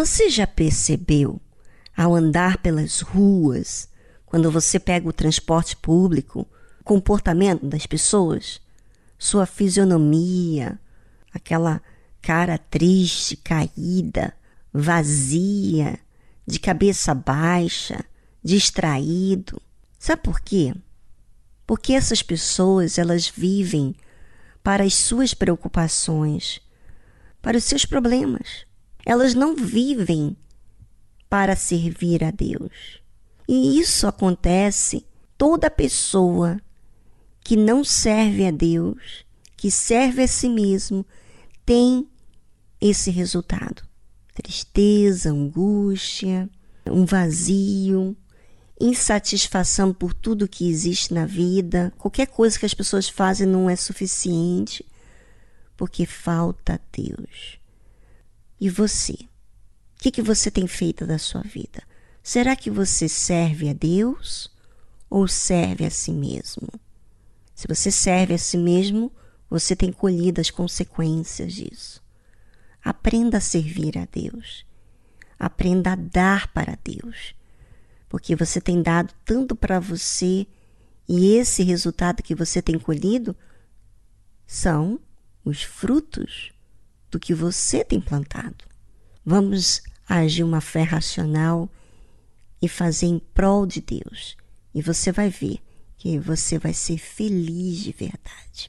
Você 0.04 0.28
já 0.28 0.46
percebeu, 0.46 1.40
ao 1.96 2.14
andar 2.14 2.58
pelas 2.58 3.00
ruas, 3.00 3.88
quando 4.26 4.50
você 4.50 4.78
pega 4.78 5.08
o 5.08 5.14
transporte 5.14 5.74
público, 5.74 6.46
o 6.78 6.84
comportamento 6.84 7.64
das 7.64 7.86
pessoas, 7.86 8.60
sua 9.18 9.46
fisionomia, 9.46 10.78
aquela 11.32 11.80
cara 12.20 12.58
triste, 12.58 13.34
caída, 13.34 14.34
vazia, 14.70 15.98
de 16.46 16.60
cabeça 16.60 17.14
baixa, 17.14 18.04
distraído. 18.42 19.58
Sabe 19.98 20.20
por 20.20 20.38
quê? 20.42 20.74
Porque 21.66 21.94
essas 21.94 22.22
pessoas, 22.22 22.98
elas 22.98 23.26
vivem 23.26 23.96
para 24.62 24.84
as 24.84 24.92
suas 24.92 25.32
preocupações, 25.32 26.60
para 27.40 27.56
os 27.56 27.64
seus 27.64 27.86
problemas. 27.86 28.66
Elas 29.04 29.34
não 29.34 29.54
vivem 29.54 30.36
para 31.28 31.56
servir 31.56 32.22
a 32.22 32.30
Deus. 32.30 33.02
E 33.48 33.78
isso 33.78 34.06
acontece 34.06 35.04
toda 35.36 35.70
pessoa 35.70 36.60
que 37.40 37.56
não 37.56 37.84
serve 37.84 38.46
a 38.46 38.50
Deus, 38.50 39.24
que 39.56 39.70
serve 39.70 40.22
a 40.22 40.28
si 40.28 40.48
mesmo, 40.48 41.04
tem 41.64 42.08
esse 42.80 43.10
resultado. 43.10 43.82
tristeza, 44.34 45.30
angústia, 45.30 46.50
um 46.90 47.04
vazio, 47.04 48.16
insatisfação 48.80 49.92
por 49.92 50.12
tudo 50.12 50.48
que 50.48 50.68
existe 50.68 51.14
na 51.14 51.24
vida, 51.24 51.92
qualquer 51.96 52.26
coisa 52.26 52.58
que 52.58 52.66
as 52.66 52.74
pessoas 52.74 53.08
fazem 53.08 53.46
não 53.46 53.70
é 53.70 53.76
suficiente, 53.76 54.84
porque 55.76 56.04
falta 56.04 56.80
Deus. 56.92 57.58
E 58.64 58.70
você? 58.70 59.12
O 59.12 59.26
que, 59.98 60.10
que 60.10 60.22
você 60.22 60.50
tem 60.50 60.66
feito 60.66 61.06
da 61.06 61.18
sua 61.18 61.42
vida? 61.42 61.82
Será 62.22 62.56
que 62.56 62.70
você 62.70 63.10
serve 63.10 63.68
a 63.68 63.74
Deus 63.74 64.50
ou 65.10 65.28
serve 65.28 65.84
a 65.84 65.90
si 65.90 66.10
mesmo? 66.10 66.68
Se 67.54 67.68
você 67.68 67.90
serve 67.90 68.32
a 68.32 68.38
si 68.38 68.56
mesmo, 68.56 69.12
você 69.50 69.76
tem 69.76 69.92
colhido 69.92 70.40
as 70.40 70.48
consequências 70.48 71.52
disso. 71.52 72.02
Aprenda 72.82 73.36
a 73.36 73.40
servir 73.42 73.98
a 73.98 74.08
Deus. 74.10 74.64
Aprenda 75.38 75.92
a 75.92 75.96
dar 75.96 76.50
para 76.54 76.78
Deus. 76.82 77.34
Porque 78.08 78.34
você 78.34 78.62
tem 78.62 78.80
dado 78.80 79.12
tanto 79.26 79.54
para 79.54 79.78
você 79.78 80.46
e 81.06 81.34
esse 81.34 81.62
resultado 81.62 82.22
que 82.22 82.34
você 82.34 82.62
tem 82.62 82.78
colhido 82.78 83.36
são 84.46 84.98
os 85.44 85.62
frutos 85.62 86.53
do 87.14 87.20
que 87.20 87.32
você 87.32 87.84
tem 87.84 88.00
plantado. 88.00 88.64
Vamos 89.24 89.80
agir 90.08 90.42
uma 90.42 90.60
fé 90.60 90.82
racional 90.82 91.70
e 92.60 92.68
fazer 92.68 93.06
em 93.06 93.20
prol 93.20 93.64
de 93.66 93.80
Deus. 93.80 94.36
E 94.74 94.82
você 94.82 95.12
vai 95.12 95.30
ver 95.30 95.60
que 95.96 96.18
você 96.18 96.58
vai 96.58 96.74
ser 96.74 96.98
feliz 96.98 97.78
de 97.78 97.92
verdade. 97.92 98.68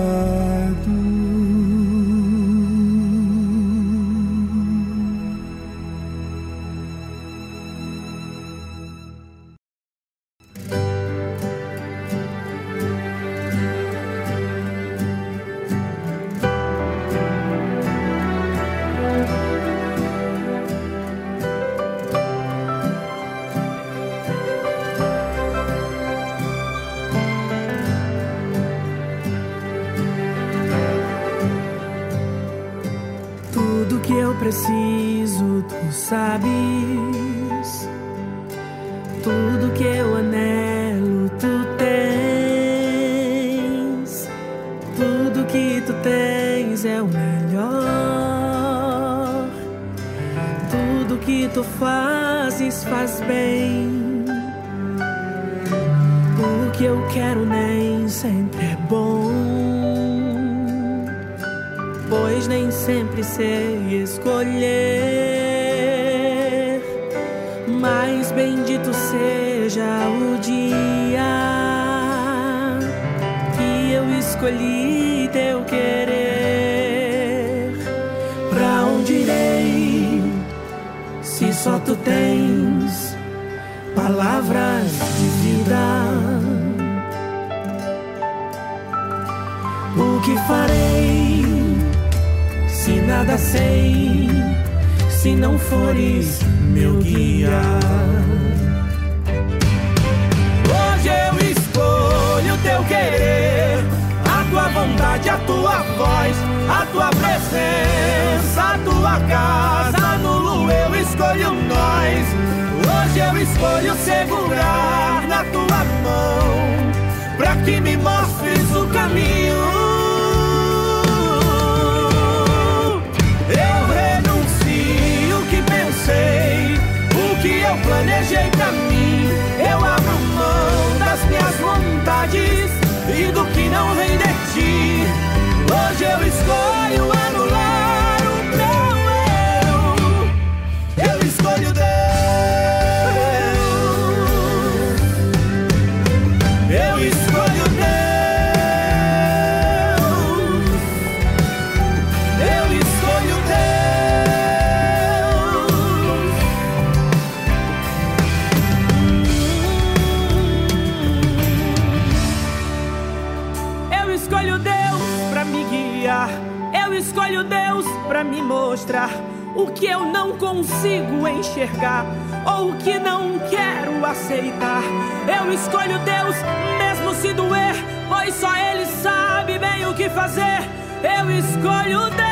Mostrar 168.71 169.11
o 169.53 169.67
que 169.67 169.85
eu 169.85 170.05
não 170.05 170.37
consigo 170.37 171.27
enxergar 171.27 172.05
ou 172.45 172.69
o 172.69 172.77
que 172.77 172.97
não 172.97 173.37
quero 173.49 174.05
aceitar. 174.05 174.81
Eu 175.27 175.51
escolho 175.51 175.99
Deus 175.99 176.37
mesmo 176.77 177.13
se 177.15 177.33
doer, 177.33 177.75
pois 178.07 178.33
só 178.33 178.55
Ele 178.55 178.85
sabe 178.85 179.59
bem 179.59 179.85
o 179.85 179.93
que 179.93 180.09
fazer. 180.11 180.61
Eu 181.03 181.29
escolho 181.31 182.09
Deus. 182.11 182.31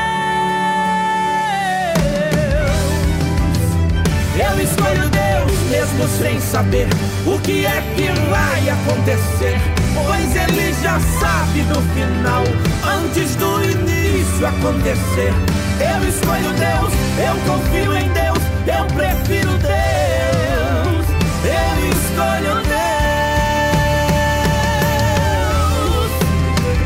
Eu 4.39 4.63
escolho 4.63 5.09
Deus 5.09 5.59
mesmo 5.69 6.07
sem 6.07 6.39
saber 6.39 6.87
o 7.27 7.37
que 7.41 7.65
é 7.65 7.83
que 7.97 8.07
vai 8.29 8.69
acontecer. 8.69 9.78
Pois 10.05 10.35
Ele 10.35 10.73
já 10.81 10.99
sabe 11.19 11.61
do 11.63 11.81
final, 11.93 12.43
antes 12.85 13.35
do 13.35 13.63
início 13.63 14.47
acontecer. 14.47 15.33
Eu 15.79 16.07
escolho 16.07 16.51
Deus, 16.53 16.93
eu 17.17 17.35
confio 17.47 17.95
em 17.95 18.09
Deus, 18.09 18.39
eu 18.67 18.85
prefiro 18.95 19.51
Deus. 19.59 21.05
Eu 21.45 21.89
escolho 21.89 22.55
Deus. 22.65 22.79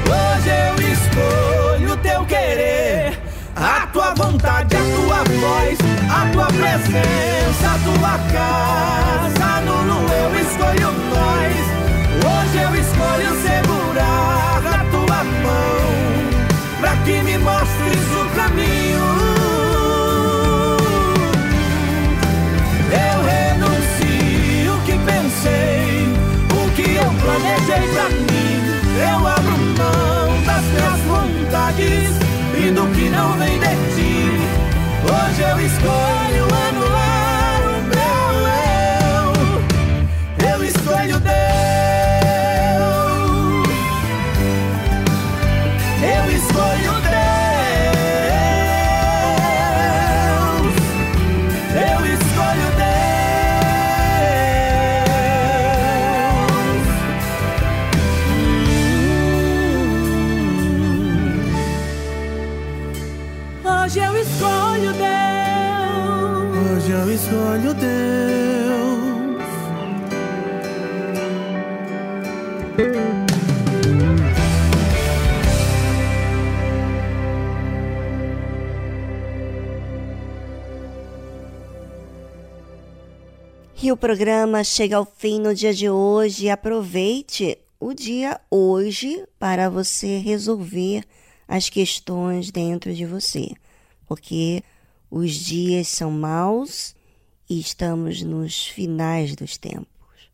Hoje 0.07 0.49
eu 0.49 0.75
escolho 0.93 1.97
teu 1.97 2.25
querer, 2.25 3.19
a 3.55 3.87
tua 3.87 4.13
vontade, 4.13 4.75
a 4.75 4.79
tua 4.79 5.23
voz, 5.39 5.77
a 6.09 6.25
tua 6.31 6.47
presença, 6.47 7.65
a 7.65 7.77
tua 7.83 8.17
casa. 8.31 9.61
Nulo 9.65 10.05
eu 10.11 10.29
escolho 10.39 10.91
nós. 11.09 11.72
Hoje 12.21 12.57
eu 12.57 12.75
escolho 12.75 13.31
segurar 13.41 14.61
a 14.65 14.85
tua 14.91 15.23
mão, 15.23 15.81
pra 16.79 16.95
que 16.97 17.21
me 17.23 17.37
mostres 17.37 18.05
o 18.21 18.25
caminho. 18.35 19.05
Eu 22.91 23.17
renuncio 23.25 24.75
o 24.75 24.81
que 24.85 24.95
pensei, 24.99 26.07
o 26.51 26.71
que 26.75 26.95
eu 26.95 27.09
planejei 27.21 27.87
pra 27.93 28.09
mim. 28.09 28.53
Eu 28.95 29.27
abro 29.27 29.57
mão 29.57 30.43
das 30.45 30.63
minhas 30.65 30.99
vontades 31.07 32.09
e 32.55 32.71
do 32.71 32.85
que 32.93 33.09
não 33.09 33.33
vem 33.33 33.59
de 33.59 33.75
ti. 33.95 34.13
Hoje 35.03 35.41
eu 35.41 35.59
escolho 35.65 36.45
anular 36.67 37.61
o 37.67 37.81
meu 37.91 38.27
eu. 40.45 40.55
Eu 40.55 40.63
escolho 40.63 41.19
Deus. 41.19 41.72
E 83.83 83.91
o 83.91 83.97
programa 83.97 84.63
chega 84.63 84.95
ao 84.95 85.03
fim 85.03 85.41
no 85.41 85.53
dia 85.53 85.73
de 85.73 85.89
hoje. 85.89 86.49
Aproveite 86.49 87.57
o 87.77 87.93
dia 87.93 88.39
hoje 88.49 89.27
para 89.37 89.69
você 89.69 90.19
resolver 90.19 91.03
as 91.45 91.67
questões 91.67 92.49
dentro 92.49 92.93
de 92.93 93.05
você, 93.05 93.49
porque 94.07 94.63
os 95.11 95.33
dias 95.33 95.89
são 95.89 96.09
maus 96.09 96.95
e 97.49 97.59
estamos 97.59 98.23
nos 98.23 98.67
finais 98.67 99.35
dos 99.35 99.57
tempos. 99.57 100.31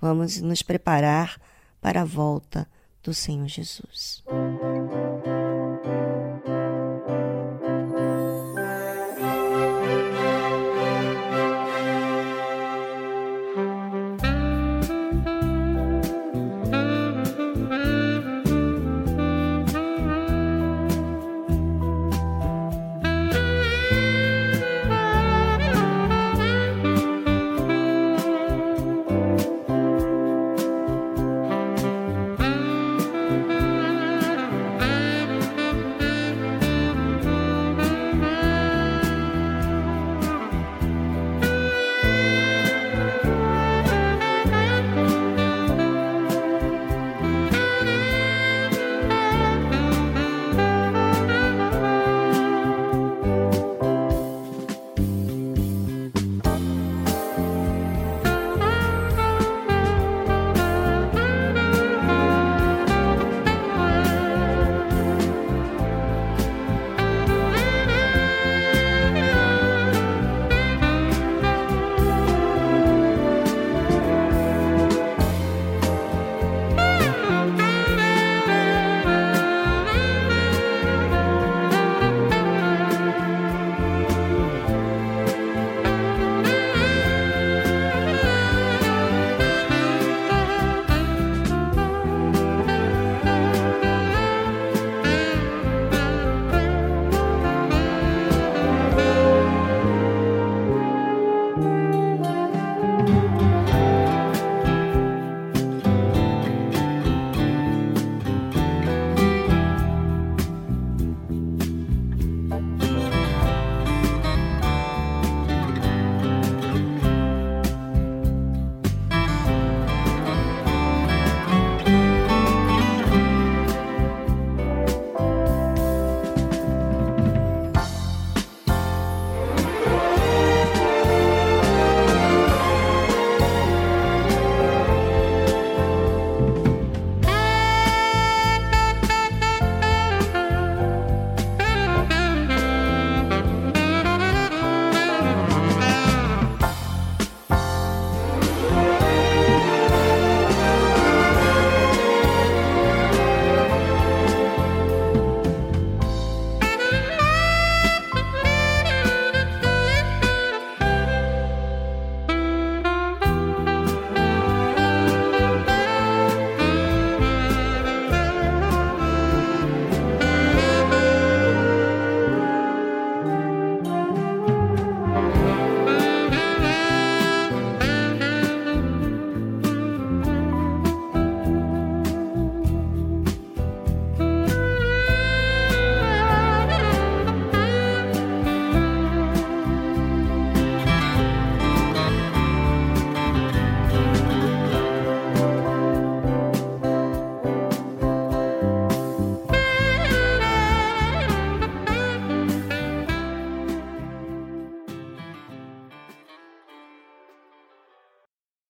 Vamos 0.00 0.40
nos 0.40 0.62
preparar 0.62 1.38
para 1.82 2.00
a 2.00 2.06
volta 2.06 2.66
do 3.02 3.12
Senhor 3.12 3.48
Jesus. 3.48 4.24